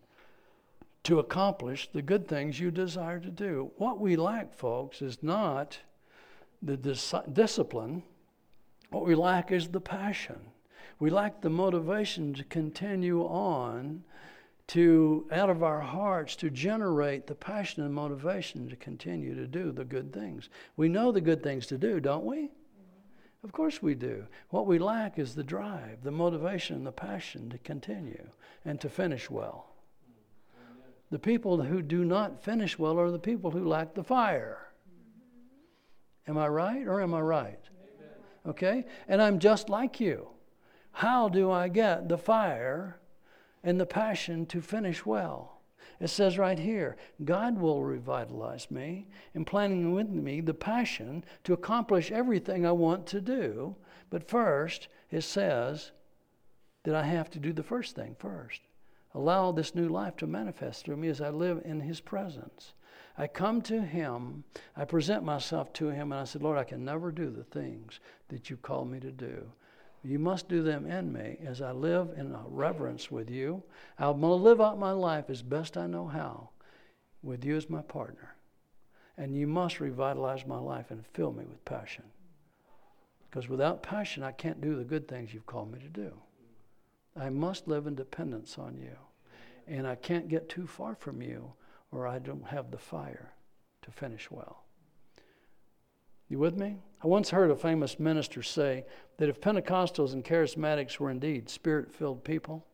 to 1.04 1.20
accomplish 1.20 1.90
the 1.92 2.02
good 2.02 2.28
things 2.28 2.60
you 2.60 2.72
desire 2.72 3.20
to 3.20 3.30
do. 3.30 3.72
What 3.78 4.00
we 4.00 4.16
lack, 4.16 4.54
folks, 4.54 5.02
is 5.02 5.18
not 5.22 5.80
the 6.62 6.78
dis- 6.78 7.14
discipline, 7.32 8.04
what 8.90 9.06
we 9.06 9.16
lack 9.16 9.52
is 9.52 9.68
the 9.68 9.82
passion. 9.82 10.40
We 11.00 11.10
lack 11.10 11.42
the 11.42 11.50
motivation 11.50 12.34
to 12.34 12.44
continue 12.44 13.22
on 13.22 14.04
to 14.68 15.26
out 15.32 15.50
of 15.50 15.64
our 15.64 15.80
hearts 15.80 16.36
to 16.36 16.50
generate 16.50 17.26
the 17.26 17.36
passion 17.36 17.84
and 17.84 17.94
motivation 17.94 18.70
to 18.70 18.76
continue 18.76 19.34
to 19.34 19.48
do 19.48 19.72
the 19.72 19.86
good 19.86 20.14
things. 20.14 20.50
We 20.78 20.90
know 20.90 21.12
the 21.12 21.22
good 21.22 21.42
things 21.42 21.66
to 21.68 21.78
do, 21.78 22.00
don't 22.00 22.26
we? 22.26 22.52
Of 23.44 23.54
course 23.54 23.82
we 23.82 23.96
do. 23.96 24.28
What 24.50 24.68
we 24.68 24.80
lack 24.80 25.18
is 25.18 25.34
the 25.34 25.44
drive, 25.44 26.04
the 26.04 26.12
motivation, 26.12 26.78
and 26.78 26.86
the 26.86 26.92
passion 26.92 27.50
to 27.50 27.58
continue 27.58 28.28
and 28.66 28.82
to 28.82 28.90
finish 28.90 29.30
well. 29.30 29.76
The 31.10 31.20
people 31.20 31.64
who 31.64 31.82
do 31.82 32.04
not 32.04 32.44
finish 32.44 32.78
well 32.78 33.00
are 33.00 33.12
the 33.12 33.18
people 33.18 33.52
who 33.52 33.68
lack 33.68 33.96
the 33.96 34.04
fire. 34.04 34.68
Am 36.28 36.38
I 36.38 36.48
right 36.48 36.86
or 36.86 37.02
am 37.02 37.14
I 37.14 37.22
right? 37.22 37.64
Okay? 38.46 38.86
And 39.08 39.22
I'm 39.22 39.40
just 39.40 39.70
like 39.70 40.00
you. 40.00 40.28
How 40.92 41.30
do 41.30 41.50
I 41.50 41.70
get 41.70 42.10
the 42.10 42.18
fire 42.18 43.00
and 43.64 43.80
the 43.80 43.86
passion 43.86 44.46
to 44.48 44.62
finish 44.62 45.06
well? 45.06 45.59
It 46.00 46.10
says 46.10 46.38
right 46.38 46.60
here 46.60 46.98
God 47.24 47.58
will 47.58 47.84
revitalize 47.84 48.70
me, 48.72 49.08
implanting 49.34 49.94
within 49.94 50.24
me 50.24 50.42
the 50.42 50.54
passion 50.54 51.24
to 51.44 51.54
accomplish 51.54 52.12
everything 52.12 52.66
I 52.66 52.72
want 52.72 53.06
to 53.08 53.22
do. 53.22 53.76
But 54.10 54.28
first, 54.28 54.88
it 55.12 55.22
says 55.22 55.92
that 56.84 56.96
I 56.96 57.04
have 57.04 57.30
to 57.32 57.40
do 57.40 57.54
the 57.54 57.64
first 57.64 57.96
thing 57.96 58.16
first. 58.18 58.62
Allow 59.14 59.52
this 59.52 59.76
new 59.76 59.90
life 59.90 60.16
to 60.18 60.28
manifest 60.28 60.86
through 60.86 60.98
me 60.98 61.08
as 61.08 61.22
I 61.22 61.30
live 61.30 61.62
in 61.66 61.80
His 61.82 62.00
presence. 62.00 62.74
I 63.18 63.28
come 63.28 63.62
to 63.64 63.82
Him, 63.82 64.44
I 64.78 64.86
present 64.86 65.24
myself 65.24 65.74
to 65.74 65.90
Him, 65.90 66.12
and 66.12 66.22
I 66.22 66.24
said, 66.24 66.42
Lord, 66.42 66.58
I 66.58 66.64
can 66.64 66.86
never 66.86 67.12
do 67.12 67.30
the 67.30 67.44
things 67.44 68.00
that 68.30 68.50
you 68.50 68.58
called 68.58 68.90
me 68.90 69.00
to 69.00 69.12
do. 69.12 69.52
You 70.04 70.18
must 70.18 70.48
do 70.48 70.64
them 70.64 70.86
in 70.86 71.12
me 71.12 71.38
as 71.46 71.62
I 71.62 71.72
live 71.72 72.12
in 72.16 72.36
reverence 72.48 73.12
with 73.12 73.30
you. 73.30 73.64
I'm 73.98 74.22
going 74.22 74.40
to 74.40 74.44
live 74.44 74.62
out 74.62 74.80
my 74.80 74.92
life 74.92 75.30
as 75.30 75.42
best 75.42 75.76
I 75.76 75.88
know 75.88 76.08
how 76.08 76.50
with 77.22 77.44
you 77.44 77.58
as 77.58 77.70
my 77.70 77.82
partner. 77.82 78.36
And 79.18 79.36
you 79.36 79.46
must 79.46 79.82
revitalize 79.82 80.48
my 80.48 80.58
life 80.58 80.92
and 80.92 81.06
fill 81.14 81.34
me 81.34 81.44
with 81.44 81.66
passion. 81.66 82.06
Because 83.30 83.50
without 83.50 83.84
passion, 83.84 84.24
I 84.24 84.32
can't 84.32 84.62
do 84.62 84.76
the 84.76 84.86
good 84.86 85.08
things 85.08 85.34
you've 85.34 85.46
called 85.46 85.72
me 85.72 85.80
to 85.80 85.90
do. 85.90 86.14
I 87.20 87.30
must 87.30 87.68
live 87.68 87.86
in 87.86 87.96
dependence 87.96 88.58
on 88.58 88.78
you. 88.78 88.96
And 89.68 89.86
I 89.86 89.96
can't 89.96 90.30
get 90.30 90.48
too 90.48 90.66
far 90.66 90.96
from 90.96 91.22
you 91.22 91.52
or 91.92 92.08
I 92.08 92.20
don't 92.20 92.46
have 92.48 92.72
the 92.72 92.78
fire 92.78 93.34
to 93.82 93.92
finish 93.92 94.32
well. 94.32 94.64
You 96.30 96.38
with 96.38 96.56
me? 96.56 96.78
I 97.04 97.08
once 97.08 97.32
heard 97.32 97.50
a 97.50 97.56
famous 97.56 98.00
minister 98.00 98.44
say 98.44 98.86
that 99.18 99.30
if 99.30 99.42
Pentecostals 99.42 100.14
and 100.14 100.24
charismatics 100.24 101.00
were 101.00 101.10
indeed 101.10 101.50
spirit 101.50 101.92
filled 101.92 102.24
people, 102.24 102.66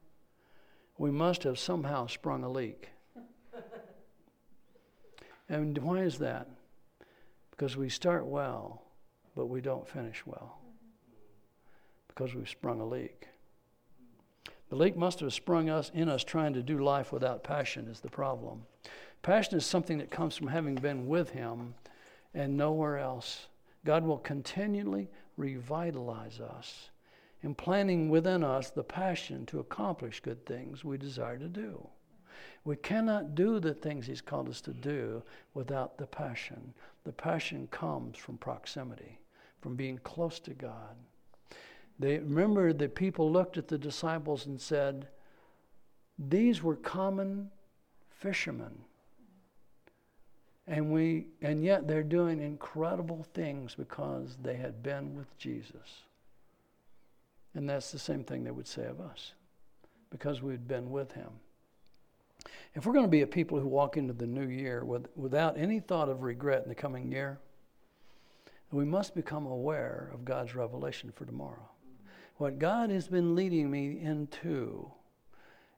we 0.98 1.10
must 1.10 1.44
have 1.44 1.58
somehow 1.58 2.08
sprung 2.08 2.44
a 2.44 2.52
leak. 2.52 2.90
and 5.50 5.78
why 5.78 6.02
is 6.02 6.18
that? 6.20 6.50
Because 7.52 7.78
we 7.78 7.88
start 7.88 8.26
well, 8.26 8.84
but 9.36 9.46
we 9.46 9.62
don't 9.62 9.88
finish 9.88 10.26
well. 10.26 10.60
Because 12.10 12.36
we've 12.36 12.50
sprung 12.50 12.82
a 12.82 12.86
leak. 12.86 13.30
The 14.70 14.76
leak 14.76 14.98
must 14.98 15.22
have 15.22 15.34
sprung 15.34 15.70
us 15.70 15.92
in 15.94 16.10
us 16.10 16.24
trying 16.24 16.54
to 16.54 16.64
do 16.64 16.84
life 16.84 17.14
without 17.14 17.44
passion 17.44 17.88
is 17.88 18.02
the 18.02 18.10
problem. 18.10 18.64
Passion 19.22 19.58
is 19.58 19.66
something 19.66 20.00
that 20.00 20.12
comes 20.12 20.36
from 20.36 20.48
having 20.48 20.76
been 20.76 21.08
with 21.08 21.30
him 21.30 21.76
and 22.36 22.56
nowhere 22.56 23.00
else. 23.00 23.48
God 23.86 24.04
will 24.04 24.18
continually 24.18 25.10
revitalize 25.38 26.40
us, 26.40 26.90
implanting 27.42 28.10
within 28.10 28.44
us 28.44 28.70
the 28.70 28.84
passion 28.84 29.46
to 29.48 29.60
accomplish 29.60 30.20
good 30.20 30.46
things 30.46 30.84
we 30.84 30.98
desire 30.98 31.38
to 31.38 31.48
do. 31.48 31.88
We 32.66 32.76
cannot 32.76 33.36
do 33.36 33.60
the 33.60 33.74
things 33.74 34.08
He's 34.08 34.22
called 34.22 34.50
us 34.50 34.60
to 34.62 34.74
do 34.74 35.24
without 35.54 35.98
the 35.98 36.08
passion. 36.08 36.74
The 37.04 37.14
passion 37.14 37.68
comes 37.72 38.18
from 38.18 38.38
proximity, 38.38 39.20
from 39.62 39.76
being 39.76 40.00
close 40.00 40.40
to 40.42 40.54
God. 40.54 40.96
They 42.00 42.18
remember 42.18 42.74
that 42.74 42.96
people 42.96 43.32
looked 43.32 43.58
at 43.58 43.68
the 43.68 43.78
disciples 43.78 44.48
and 44.48 44.60
said, 44.60 45.08
These 46.20 46.62
were 46.62 46.76
common 46.76 47.52
fishermen. 48.10 48.74
And 50.68 50.92
we 50.92 51.28
and 51.42 51.64
yet 51.64 51.88
they're 51.88 52.04
doing 52.04 52.42
incredible 52.42 53.26
things 53.34 53.76
because 53.76 54.38
they 54.42 54.56
had 54.56 54.82
been 54.82 55.16
with 55.16 55.38
Jesus. 55.38 56.04
And 57.54 57.70
that's 57.70 57.92
the 57.92 58.00
same 58.00 58.24
thing 58.24 58.44
they 58.44 58.52
would 58.52 58.68
say 58.68 58.86
of 58.86 59.00
us. 59.00 59.34
Because 60.10 60.42
we'd 60.42 60.68
been 60.68 60.90
with 60.90 61.12
him. 61.14 61.30
If 62.74 62.86
we're 62.86 62.94
going 62.94 63.06
to 63.06 63.12
be 63.12 63.22
a 63.22 63.28
people 63.28 63.60
who 63.60 63.68
walk 63.68 63.96
into 63.96 64.14
the 64.14 64.28
new 64.28 64.48
year 64.48 64.84
with, 64.84 65.08
without 65.16 65.58
any 65.58 65.80
thought 65.80 66.10
of 66.10 66.22
regret 66.22 66.64
in 66.64 66.70
the 66.70 66.76
coming 66.76 67.12
year, 67.12 67.40
we 68.72 68.84
must 68.84 69.16
become 69.16 69.46
aware 69.46 70.12
of 70.14 70.26
God's 70.26 70.54
revelation 70.56 71.12
for 71.16 71.26
tomorrow. 71.26 71.70
What 72.38 72.60
God 72.60 72.90
has 72.90 73.08
been 73.08 73.36
leading 73.36 73.72
me 73.72 74.00
into 74.02 74.92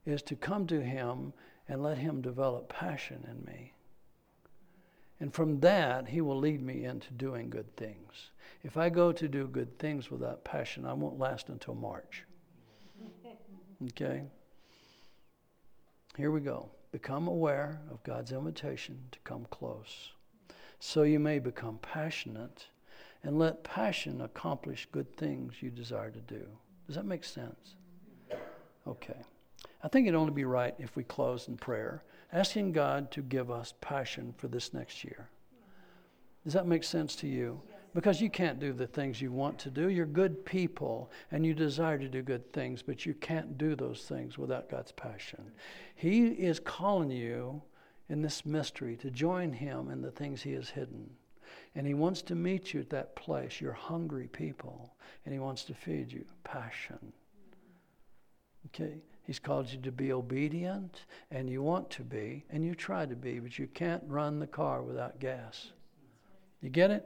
is 0.05 0.23
to 0.23 0.35
come 0.35 0.65
to 0.67 0.81
Him 0.81 1.33
and 1.67 1.83
let 1.83 1.99
Him 1.99 2.21
develop 2.21 2.69
passion 2.69 3.27
in 3.29 3.45
me. 3.45 3.73
And 5.19 5.33
from 5.33 5.59
that, 5.61 6.09
He 6.09 6.21
will 6.21 6.37
lead 6.37 6.61
me 6.61 6.85
into 6.85 7.11
doing 7.13 7.49
good 7.49 7.75
things. 7.75 8.31
If 8.63 8.77
I 8.77 8.89
go 8.89 9.11
to 9.11 9.27
do 9.27 9.47
good 9.47 9.79
things 9.79 10.11
without 10.11 10.43
passion, 10.43 10.85
I 10.85 10.93
won't 10.93 11.19
last 11.19 11.49
until 11.49 11.75
March. 11.75 12.23
Okay? 13.89 14.23
Here 16.17 16.31
we 16.31 16.41
go. 16.41 16.69
Become 16.91 17.27
aware 17.27 17.79
of 17.91 18.01
God's 18.03 18.31
invitation 18.31 18.99
to 19.11 19.19
come 19.23 19.45
close. 19.51 20.11
So 20.79 21.03
you 21.03 21.19
may 21.19 21.39
become 21.39 21.79
passionate 21.81 22.65
and 23.23 23.37
let 23.37 23.63
passion 23.63 24.21
accomplish 24.21 24.87
good 24.91 25.15
things 25.17 25.55
you 25.61 25.69
desire 25.69 26.11
to 26.11 26.21
do. 26.21 26.47
Does 26.87 26.95
that 26.95 27.05
make 27.05 27.23
sense? 27.23 27.75
Okay. 28.87 29.21
I 29.83 29.87
think 29.87 30.07
it'd 30.07 30.17
only 30.17 30.33
be 30.33 30.45
right 30.45 30.75
if 30.79 30.95
we 30.95 31.03
close 31.03 31.47
in 31.47 31.57
prayer 31.57 32.03
asking 32.31 32.73
God 32.73 33.11
to 33.11 33.21
give 33.21 33.49
us 33.49 33.73
passion 33.81 34.33
for 34.37 34.47
this 34.47 34.73
next 34.73 35.03
year. 35.03 35.29
Does 36.43 36.53
that 36.53 36.67
make 36.67 36.83
sense 36.83 37.15
to 37.17 37.27
you? 37.27 37.61
Because 37.93 38.21
you 38.21 38.29
can't 38.29 38.59
do 38.59 38.73
the 38.73 38.87
things 38.87 39.21
you 39.21 39.31
want 39.31 39.57
to 39.59 39.69
do. 39.69 39.89
You're 39.89 40.05
good 40.05 40.45
people 40.45 41.11
and 41.31 41.45
you 41.45 41.53
desire 41.53 41.97
to 41.97 42.07
do 42.07 42.21
good 42.21 42.53
things, 42.53 42.81
but 42.83 43.05
you 43.05 43.13
can't 43.15 43.57
do 43.57 43.75
those 43.75 44.03
things 44.03 44.37
without 44.37 44.69
God's 44.69 44.91
passion. 44.91 45.51
He 45.95 46.27
is 46.27 46.59
calling 46.59 47.11
you 47.11 47.61
in 48.09 48.21
this 48.21 48.45
mystery 48.45 48.95
to 48.97 49.09
join 49.09 49.51
Him 49.51 49.89
in 49.89 50.01
the 50.01 50.11
things 50.11 50.41
He 50.41 50.53
has 50.53 50.69
hidden. 50.69 51.09
And 51.75 51.85
He 51.87 51.93
wants 51.93 52.21
to 52.23 52.35
meet 52.35 52.73
you 52.73 52.81
at 52.81 52.89
that 52.91 53.15
place. 53.15 53.59
You're 53.59 53.73
hungry 53.73 54.27
people, 54.27 54.95
and 55.25 55.33
He 55.33 55.39
wants 55.39 55.63
to 55.65 55.73
feed 55.73 56.11
you 56.11 56.25
passion. 56.43 57.13
Okay? 58.67 58.97
He's 59.27 59.39
called 59.39 59.69
you 59.69 59.77
to 59.79 59.91
be 59.91 60.13
obedient, 60.13 61.01
and 61.31 61.49
you 61.49 61.61
want 61.61 61.89
to 61.91 62.01
be, 62.01 62.45
and 62.49 62.63
you 62.63 62.73
try 62.73 63.05
to 63.05 63.15
be, 63.15 63.39
but 63.39 63.59
you 63.59 63.67
can't 63.67 64.01
run 64.07 64.39
the 64.39 64.47
car 64.47 64.81
without 64.81 65.19
gas. 65.19 65.71
You 66.61 66.69
get 66.69 66.91
it? 66.91 67.05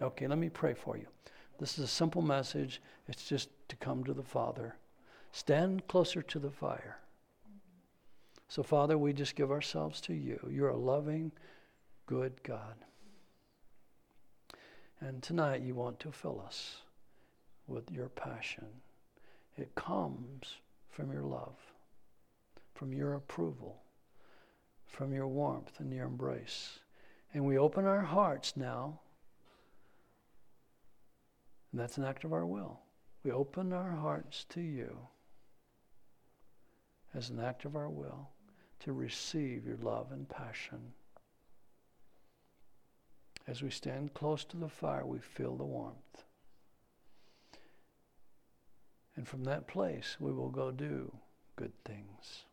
Okay, 0.00 0.28
let 0.28 0.38
me 0.38 0.48
pray 0.48 0.74
for 0.74 0.96
you. 0.96 1.08
This 1.58 1.76
is 1.76 1.84
a 1.84 1.88
simple 1.88 2.22
message. 2.22 2.80
It's 3.08 3.28
just 3.28 3.48
to 3.68 3.74
come 3.74 4.04
to 4.04 4.12
the 4.12 4.22
Father. 4.22 4.76
Stand 5.32 5.88
closer 5.88 6.22
to 6.22 6.38
the 6.38 6.52
fire. 6.52 6.98
So, 8.46 8.62
Father, 8.62 8.96
we 8.96 9.12
just 9.12 9.34
give 9.34 9.50
ourselves 9.50 10.00
to 10.02 10.14
you. 10.14 10.38
You're 10.48 10.68
a 10.68 10.76
loving, 10.76 11.32
good 12.06 12.40
God. 12.44 12.76
And 15.00 15.20
tonight 15.20 15.62
you 15.62 15.74
want 15.74 15.98
to 16.00 16.12
fill 16.12 16.40
us 16.46 16.82
with 17.66 17.90
your 17.90 18.08
passion. 18.08 18.66
It 19.56 19.74
comes 19.74 20.58
from 21.00 21.12
your 21.12 21.22
love, 21.22 21.56
from 22.74 22.92
your 22.92 23.14
approval, 23.14 23.80
from 24.86 25.14
your 25.14 25.26
warmth 25.26 25.80
and 25.80 25.90
your 25.94 26.04
embrace. 26.04 26.80
And 27.32 27.46
we 27.46 27.56
open 27.56 27.86
our 27.86 28.02
hearts 28.02 28.54
now, 28.54 29.00
and 31.72 31.80
that's 31.80 31.96
an 31.96 32.04
act 32.04 32.24
of 32.24 32.34
our 32.34 32.44
will. 32.44 32.80
We 33.24 33.30
open 33.30 33.72
our 33.72 33.92
hearts 33.92 34.44
to 34.50 34.60
you 34.60 34.94
as 37.14 37.30
an 37.30 37.40
act 37.40 37.64
of 37.64 37.76
our 37.76 37.88
will 37.88 38.28
to 38.80 38.92
receive 38.92 39.64
your 39.64 39.78
love 39.78 40.12
and 40.12 40.28
passion. 40.28 40.92
As 43.46 43.62
we 43.62 43.70
stand 43.70 44.12
close 44.12 44.44
to 44.44 44.58
the 44.58 44.68
fire, 44.68 45.06
we 45.06 45.18
feel 45.18 45.56
the 45.56 45.64
warmth. 45.64 46.24
And 49.16 49.26
from 49.26 49.44
that 49.44 49.66
place, 49.66 50.16
we 50.18 50.32
will 50.32 50.48
go 50.48 50.70
do 50.70 51.12
good 51.56 51.72
things. 51.84 52.44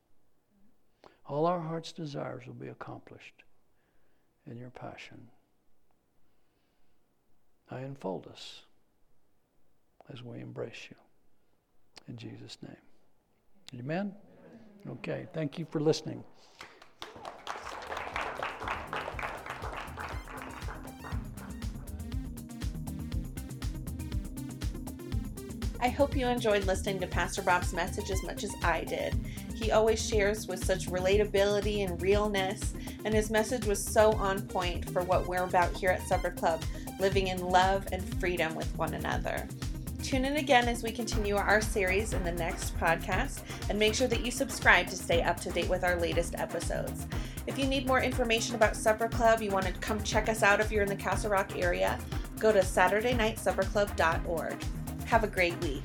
All 1.27 1.45
our 1.45 1.59
heart's 1.59 1.91
desires 1.91 2.45
will 2.47 2.53
be 2.53 2.67
accomplished 2.67 3.43
in 4.49 4.57
your 4.57 4.69
passion. 4.69 5.27
I 7.69 7.81
enfold 7.81 8.27
us 8.31 8.61
as 10.11 10.23
we 10.23 10.39
embrace 10.39 10.87
you. 10.89 10.95
In 12.07 12.15
Jesus' 12.15 12.57
name. 12.61 13.79
Amen? 13.79 14.13
Okay, 14.89 15.27
thank 15.33 15.59
you 15.59 15.65
for 15.69 15.81
listening. 15.81 16.23
I 25.79 25.89
hope 25.89 26.15
you 26.15 26.27
enjoyed 26.27 26.65
listening 26.65 26.99
to 27.01 27.07
Pastor 27.07 27.43
Bob's 27.43 27.71
message 27.71 28.09
as 28.09 28.23
much 28.23 28.43
as 28.43 28.53
I 28.63 28.83
did. 28.83 29.15
He 29.53 29.71
always 29.71 30.03
shares 30.03 30.47
with 30.47 30.65
such 30.65 30.87
relatability 30.87 31.87
and 31.87 32.01
realness, 32.01 32.73
and 33.05 33.13
his 33.13 33.29
message 33.29 33.65
was 33.65 33.83
so 33.83 34.13
on 34.13 34.41
point 34.41 34.89
for 34.89 35.03
what 35.03 35.27
we're 35.27 35.43
about 35.43 35.75
here 35.75 35.91
at 35.91 36.07
Supper 36.07 36.31
Club 36.31 36.63
living 36.99 37.27
in 37.27 37.39
love 37.39 37.87
and 37.91 38.03
freedom 38.19 38.55
with 38.55 38.75
one 38.75 38.95
another. 38.95 39.47
Tune 40.01 40.25
in 40.25 40.37
again 40.37 40.67
as 40.67 40.81
we 40.81 40.91
continue 40.91 41.35
our 41.35 41.61
series 41.61 42.13
in 42.13 42.23
the 42.23 42.31
next 42.31 42.75
podcast, 42.79 43.41
and 43.69 43.77
make 43.77 43.93
sure 43.93 44.07
that 44.07 44.25
you 44.25 44.31
subscribe 44.31 44.87
to 44.87 44.95
stay 44.95 45.21
up 45.21 45.39
to 45.41 45.51
date 45.51 45.69
with 45.69 45.83
our 45.83 45.99
latest 45.99 46.33
episodes. 46.39 47.05
If 47.45 47.59
you 47.59 47.67
need 47.67 47.85
more 47.85 48.01
information 48.01 48.55
about 48.55 48.75
Supper 48.75 49.09
Club, 49.09 49.43
you 49.43 49.51
want 49.51 49.67
to 49.67 49.73
come 49.73 50.01
check 50.01 50.27
us 50.27 50.41
out 50.41 50.59
if 50.59 50.71
you're 50.71 50.81
in 50.83 50.89
the 50.89 50.95
Castle 50.95 51.29
Rock 51.29 51.55
area, 51.55 51.99
go 52.39 52.51
to 52.51 52.61
SaturdayNightSupperClub.org. 52.61 54.55
Have 55.07 55.23
a 55.23 55.27
great 55.27 55.57
week. 55.61 55.83